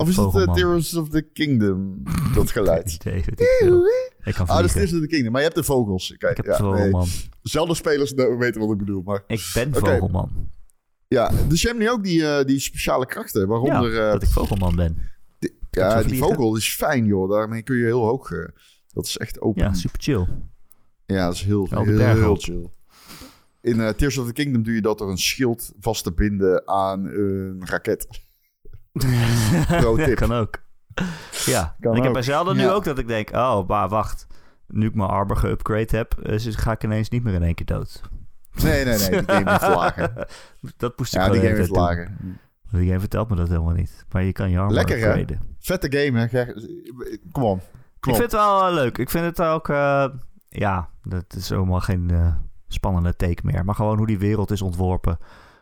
[0.01, 0.55] Of is het de Vogelman.
[0.55, 2.03] Tears of the Kingdom,
[2.34, 3.05] dat geluid?
[3.05, 4.72] Nee, weet ik kan Ah, dat is.
[4.72, 5.32] Tears of the Kingdom.
[5.32, 6.14] Maar je hebt de vogels.
[6.18, 6.72] Kijk, ik heb ja, nee.
[6.72, 7.07] vogelman.
[7.42, 9.03] Zelfde spelers nou, weten wat ik bedoel.
[9.03, 10.48] Maar Ik ben vogelman.
[11.09, 13.48] ja, dus je hebt nu ook die, eh, die speciale krachten.
[13.48, 13.92] Waaronder...
[13.94, 14.98] ja, eh, dat ik vogelman ben.
[15.38, 17.30] die- ja, die vogel is fijn, joh.
[17.30, 18.30] Daarmee kun je heel hoog...
[18.30, 18.48] eh,
[18.92, 19.62] dat is echt open.
[19.62, 20.26] Ja, super chill.
[21.07, 22.70] Ja, dat is heel, heel, heel chill.
[23.61, 26.68] In eh, Tears of the Kingdom doe je dat door een schild vast te binden
[26.68, 28.07] aan een raket.
[29.66, 30.16] Pro tip.
[30.16, 30.62] kan ook.
[31.47, 33.30] Ja, Kan ik heb bij Zelda nu ook dat ik denk...
[33.32, 34.26] Oh, maar wacht.
[34.66, 36.14] Nu ik mijn armor geupgrade heb...
[36.22, 38.01] dus ga ik ineens niet meer in één keer dood.
[38.62, 39.09] Nee, nee, nee.
[39.11, 40.26] Die game heeft lagen.
[40.76, 41.78] dat moest ik Ja, die game heeft doen.
[41.82, 42.38] lagen.
[42.70, 44.05] Die game vertelt me dat helemaal niet.
[44.11, 45.07] Maar je kan je armor Lekker, hè?
[45.09, 45.41] upgraden.
[45.59, 46.45] Vette game, hè?
[47.32, 47.59] Kom on.
[47.59, 47.62] Kom
[48.01, 48.14] Ik op.
[48.14, 48.99] vind het wel eh, leuk.
[48.99, 49.68] Ik vind het ook...
[49.68, 50.05] eh,
[50.49, 52.11] ja, dat is helemaal geen
[52.68, 53.64] spannende take meer.
[53.64, 55.18] Maar gewoon hoe die wereld is ontworpen.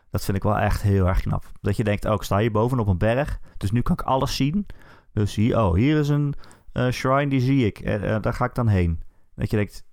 [0.09, 1.51] Dat vind ik wel echt heel erg knap.
[1.61, 3.39] Dat je denkt, oh, ik sta hier bovenop een berg.
[3.57, 4.65] Dus nu kan ik alles zien.
[5.13, 6.33] Dus hier, oh, hier is een
[6.71, 7.79] eh, shrine, die zie ik.
[7.79, 9.01] Eh, daar ga ik dan heen.
[9.35, 9.87] Dat je denkt...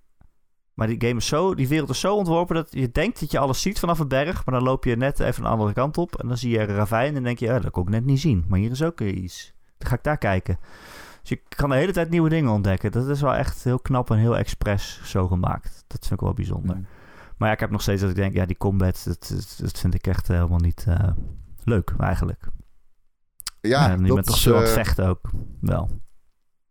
[0.73, 1.55] Maar die game is zo...
[1.55, 4.45] Die wereld is zo ontworpen dat je denkt dat je alles ziet vanaf een berg.
[4.45, 6.15] Maar dan loop je net even een andere kant op.
[6.15, 7.07] En dan zie je een ravijn.
[7.07, 8.45] En dan denk je, ja, dat kon ik net niet zien.
[8.47, 9.53] Maar hier is ook iets.
[9.77, 10.57] Dan ga ik daar kijken.
[11.21, 12.91] Dus je kan de hele tijd nieuwe dingen ontdekken.
[12.91, 15.83] Dat is wel echt heel knap en heel expres zo gemaakt.
[15.87, 16.79] Dat vind ik wel bijzonder.
[17.37, 19.93] Maar ja, ik heb nog steeds dat ik denk, ja, die combat, dat, dat, vind
[19.93, 21.09] ik echt helemaal niet eh,
[21.63, 22.47] leuk eigenlijk.
[23.61, 25.29] Ja, en je bent toch veel aan het eh, vechten ook.
[25.61, 26.01] Wel.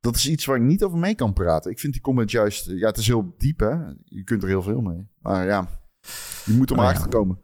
[0.00, 1.70] dat is iets waar ik niet over mee kan praten.
[1.70, 2.66] Ik vind die combat juist...
[2.66, 3.70] Ja, het is heel diep, hè?
[4.04, 5.06] Je kunt er heel veel mee.
[5.20, 5.68] Maar ja,
[6.44, 6.96] je moet er maar Oh, ja.
[6.96, 7.38] achter komen.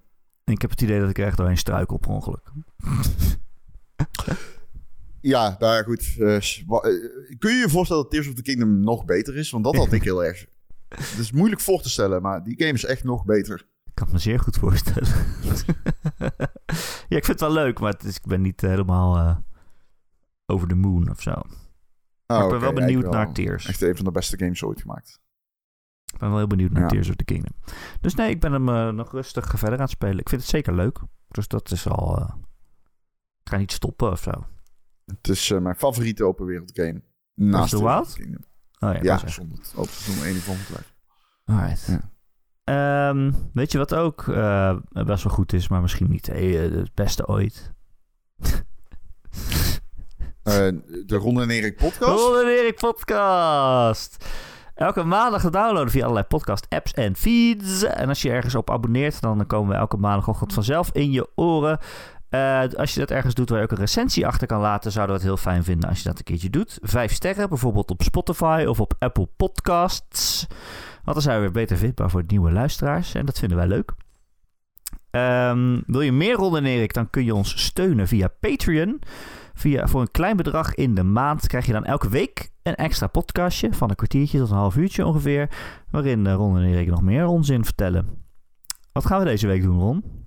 [0.44, 2.50] En ik heb het idee dat ik er echt doorheen struikel op ongeluk.
[5.20, 6.14] Ja, daar goed.
[6.18, 6.92] eh, wa- eh,
[7.38, 9.50] kun je je voorstellen dat Tears of the Kingdom nog beter is?
[9.50, 10.46] Want dat had ik heel erg.
[10.96, 13.68] Het is moeilijk voor te stellen, maar die game is echt nog beter.
[13.84, 15.08] Ik kan me zeer goed voorstellen.
[17.08, 19.36] ja, ik vind het wel leuk, maar het is, ik ben niet helemaal eh,
[20.46, 21.30] over de moon of zo.
[21.30, 21.42] Oh,
[22.26, 23.66] Maar ik ben wel benieuwd naar Tears.
[23.66, 25.20] Echt een van de beste games ooit gemaakt.
[26.12, 26.88] Ik ben wel heel benieuwd naar Ja.
[26.88, 27.52] Tears of the Kingdom.
[28.00, 30.18] Dus nee, ik ben hem eh, nog rustig verder aan het spelen.
[30.18, 30.98] Ik vind het zeker leuk.
[31.28, 32.18] Dus dat is al...
[32.18, 32.34] eh,
[33.42, 34.30] ik ga niet stoppen of zo.
[35.04, 37.02] Het is eh, mijn favoriete open wereld game.
[37.34, 38.14] Naast Wild?
[38.14, 38.44] the Kingdom.
[38.82, 40.90] Oh ja, Ja, dat is zonder het open zonder één van blijven.
[41.44, 41.86] Alright.
[41.86, 42.10] Ja.
[42.64, 46.94] Ehm, weet je wat ook eh, best wel goed is, maar misschien niet eh, het
[46.94, 47.72] beste ooit?
[50.42, 50.68] Eh,
[51.06, 52.24] de Ron en Erik podcast.
[52.24, 54.24] Ron en Erik podcast.
[54.74, 57.82] Elke maandag te downloaden via allerlei podcast apps en feeds.
[57.82, 61.78] En als je ergens op abonneert, dan komen we elke maandagochtend vanzelf in je oren.
[62.32, 65.14] Eh, als je dat ergens doet waar je ook een recensie achter kan laten, zouden
[65.16, 66.78] we het heel fijn vinden als je dat een keertje doet.
[66.82, 70.46] Vijf sterren, bijvoorbeeld op Spotify of op Apple Podcasts.
[70.92, 73.14] Want dan zijn we weer beter vindbaar voor nieuwe luisteraars.
[73.14, 73.92] En dat vinden wij leuk.
[75.10, 79.00] Ehm, wil je meer Ron en Erik, dan kun je ons steunen via Patreon.
[79.54, 83.06] Via, voor een klein bedrag in de maand krijg je dan elke week een extra
[83.06, 85.50] podcastje van een kwartiertje tot een half uurtje ongeveer.
[85.90, 88.08] Waarin eh, Ron en Erik nog meer onzin vertellen.
[88.92, 90.21] Wat gaan we deze week doen, Ron?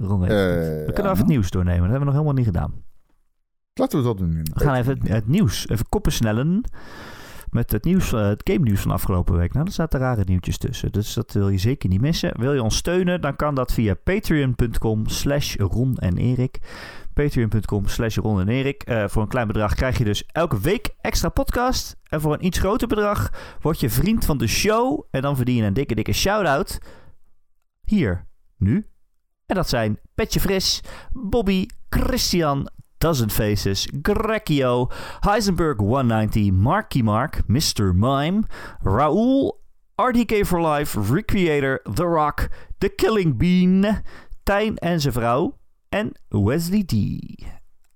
[0.00, 0.68] Ron weet het niet.
[0.80, 1.80] Eh, We kunnen even het nieuws doornemen.
[1.80, 2.72] Dat hebben we nog helemaal niet gedaan.
[3.74, 4.32] Laten we dat doen.
[4.54, 6.64] We gaan even het, het nieuws even koppen snellen.
[7.50, 9.52] met het, nieuws, eh, het game nieuws van afgelopen week.
[9.52, 10.92] Nou, daar zaten rare nieuwtjes tussen.
[10.92, 12.40] Dus dat wil je zeker niet missen.
[12.40, 16.58] Wil je ons steunen, dan kan dat via patreon.com slash Ron en Erik.
[17.14, 18.82] Patreon.com slash Ron en Erik.
[18.82, 21.96] Eh, voor een klein bedrag krijg je dus elke week extra podcast.
[22.08, 23.30] En voor een iets groter bedrag
[23.60, 25.04] word je vriend van de show.
[25.10, 26.78] En dan verdien je een dikke, dikke shout-out.
[27.84, 28.26] Hier,
[28.56, 28.86] nu.
[29.50, 30.82] En dat zijn Petje Fris,
[31.12, 34.88] Bobby, Christian, Dozen Faces, Grecchio,
[35.20, 37.94] Heisenberg 190, Marky Mark, Mr.
[37.94, 38.42] Mime,
[38.82, 39.60] Raoul,
[39.96, 42.48] RDK for Life, Recreator, The Rock,
[42.78, 44.02] The Killing Bean,
[44.42, 46.94] Tijn en zijn vrouw en Wesley D.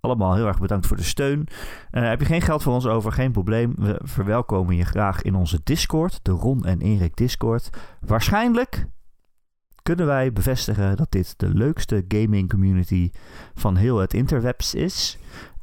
[0.00, 1.46] Allemaal heel erg bedankt voor de steun.
[1.92, 3.74] Uh, heb je geen geld voor ons over, geen probleem.
[3.76, 7.70] We verwelkomen je graag in onze Discord, de Ron en Erik Discord.
[8.00, 8.86] Waarschijnlijk
[9.84, 13.10] kunnen wij bevestigen dat dit de leukste gaming community
[13.54, 15.18] van heel het interwebs is.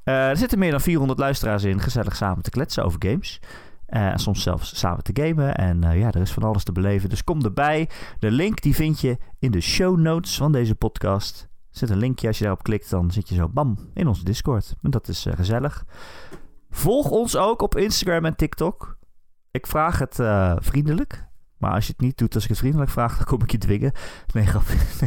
[0.06, 3.40] Uh, er zitten meer dan 400 luisteraars in, gezellig samen te kletsen over games.
[3.88, 5.56] Uh, soms zelfs samen te gamen.
[5.56, 7.10] En uh, ja, er is van alles te beleven.
[7.10, 7.90] Dus kom erbij.
[8.20, 11.48] De link die vind je in de show notes van deze podcast.
[11.72, 12.28] Er zit een linkje.
[12.28, 14.76] Als je daarop klikt, dan zit je zo bam in onze Discord.
[14.82, 15.86] En dat is gezellig.
[16.70, 18.98] Volg ons ook op Instagram en TikTok.
[19.52, 20.16] Ik vraag het
[20.64, 21.30] vriendelijk.
[21.62, 23.58] Maar als je het niet doet als ik het vriendelijk vraag, dan kom ik je
[23.58, 23.92] dwingen.
[24.34, 24.46] Nee,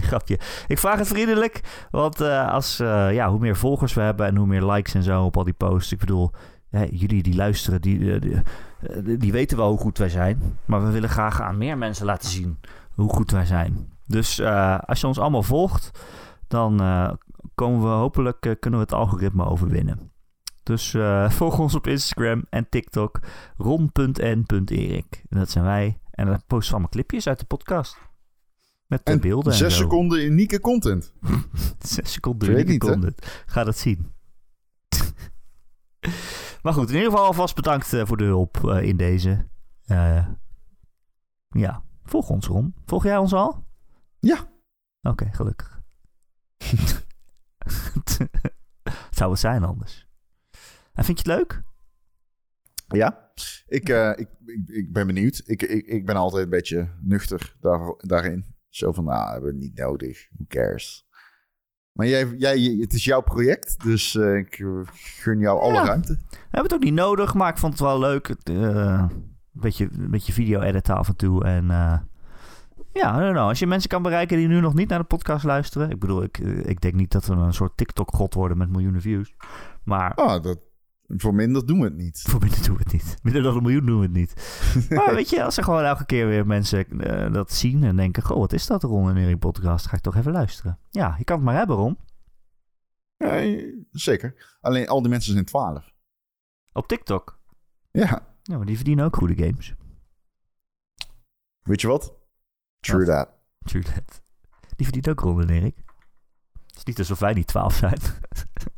[0.01, 0.39] grapje.
[0.67, 4.37] Ik vraag het vriendelijk, want uh, als, uh, ja, hoe meer volgers we hebben en
[4.37, 5.93] hoe meer likes en zo op al die posts.
[5.93, 6.31] Ik bedoel,
[6.71, 10.59] hè, jullie die luisteren, die, die, die, weten wel hoe goed wij zijn.
[10.65, 12.61] Maar we willen graag aan meer mensen laten zien
[12.95, 13.93] hoe goed wij zijn.
[14.07, 14.41] Dus
[14.87, 15.91] als je ons allemaal volgt,
[16.49, 16.77] dan
[17.55, 20.11] komen we hopelijk, kunnen we het algoritme overwinnen.
[20.63, 20.97] Dus
[21.39, 23.21] volg ons op Instagram en TikTok,
[23.57, 25.25] ron.n.erik.
[25.29, 25.99] En dat zijn wij.
[26.15, 27.99] En dan posten we allemaal clipjes uit de podcast.
[28.87, 29.83] Met de en beelden en zes zo.
[29.83, 31.13] seconden unieke content.
[31.79, 32.89] zes seconden unieke niet, hè?
[32.89, 33.43] content.
[33.47, 34.13] Ga dat zien.
[36.63, 39.49] maar goed, in ieder geval alvast bedankt eh, voor de hulp uh, in deze.
[39.87, 40.29] Uh,
[41.49, 42.75] ja, volg ons Ron.
[42.85, 43.67] Volg jij ons al?
[44.19, 44.53] Ja.
[45.01, 45.83] Oké, okay, gelukkig.
[49.11, 50.09] Zou het zijn anders.
[50.93, 51.63] En vind je het leuk?
[52.89, 53.33] Ja,
[53.67, 55.43] ik, uh, ik, ik, ik, ben benieuwd.
[55.47, 58.45] Ik, ik, ik ben altijd een beetje nuchter daar, daarin.
[58.69, 60.29] Zo van, nou, hebben we niet nodig.
[60.33, 61.07] Who cares?
[61.93, 65.85] Maar jij, jij, het is jouw project, dus uh, ik gun jou alle ja.
[65.85, 66.17] ruimte.
[66.31, 68.29] We hebben het ook niet nodig, maar ik vond het wel leuk.
[68.29, 69.11] Uh, een,
[69.53, 71.45] beetje, een beetje video editen af en toe.
[71.45, 71.99] En uh,
[72.93, 73.49] ja, I don't know.
[73.49, 75.91] Als je mensen kan bereiken die nu nog niet naar de podcast luisteren.
[75.91, 79.35] Ik bedoel, ik, ik denk niet dat we een soort TikTok-god worden met miljoenen views.
[79.85, 80.15] Maar...
[80.15, 80.59] Ah, dat,
[81.07, 82.23] voor minder doen we het niet.
[82.29, 83.17] Voor minder doen we het niet.
[83.23, 84.35] Minder dan een miljoen doen we het niet.
[84.99, 88.23] maar weet je, als er gewoon elke keer weer mensen uh, dat zien en denken...
[88.23, 89.87] Goh, wat is dat, Ron en Erik podcast?
[89.87, 90.79] Ga ik toch even luisteren.
[90.91, 91.99] Ja, je kan het maar hebben, Ron.
[93.17, 93.57] Ja,
[93.91, 94.57] zeker.
[94.61, 95.93] Alleen al die mensen zijn 12.
[96.73, 97.39] Op TikTok?
[97.91, 98.27] Ja.
[98.43, 99.75] Ja, maar die verdienen ook goede games.
[101.63, 102.15] Weet je wat?
[102.81, 103.29] True that.
[103.59, 104.23] True that.
[104.77, 105.77] Die verdient ook Ron en Erik.
[106.67, 107.99] Het is niet alsof wij niet 12 zijn.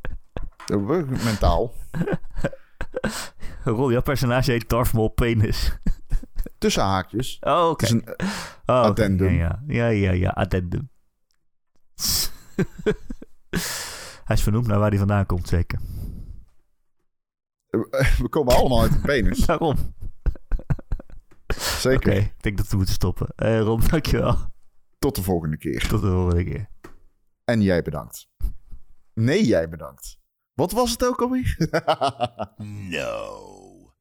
[1.25, 1.73] Mentaal.
[3.65, 5.79] Ron, jouw personage heet Darth Maul Penis.
[6.59, 7.37] Tussen haakjes.
[7.41, 7.87] Oh, oké.
[7.87, 8.89] Een Oh, oké.
[8.89, 9.35] addendum.
[9.35, 10.91] Ja, ja, ja, ja, addendum.
[14.25, 15.79] hij is vernoemd naar waar hij vandaan komt, zeker.
[18.19, 19.39] We komen allemaal uit de penis.
[19.39, 19.77] Daarom.
[21.57, 22.11] Zeker.
[22.13, 23.27] Oké, ik denk dat we moeten stoppen.
[23.37, 24.37] Eh Ron, dankjewel.
[24.99, 25.89] Tot de volgende keer.
[25.89, 26.69] Tot de volgende keer.
[27.45, 28.29] En jij bedankt.
[29.15, 30.19] Nee, jij bedankt.
[30.57, 31.57] Wat was het ook alweer?
[32.97, 33.93] no.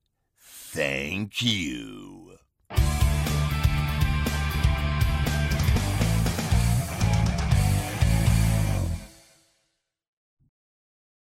[0.72, 2.38] Thank you.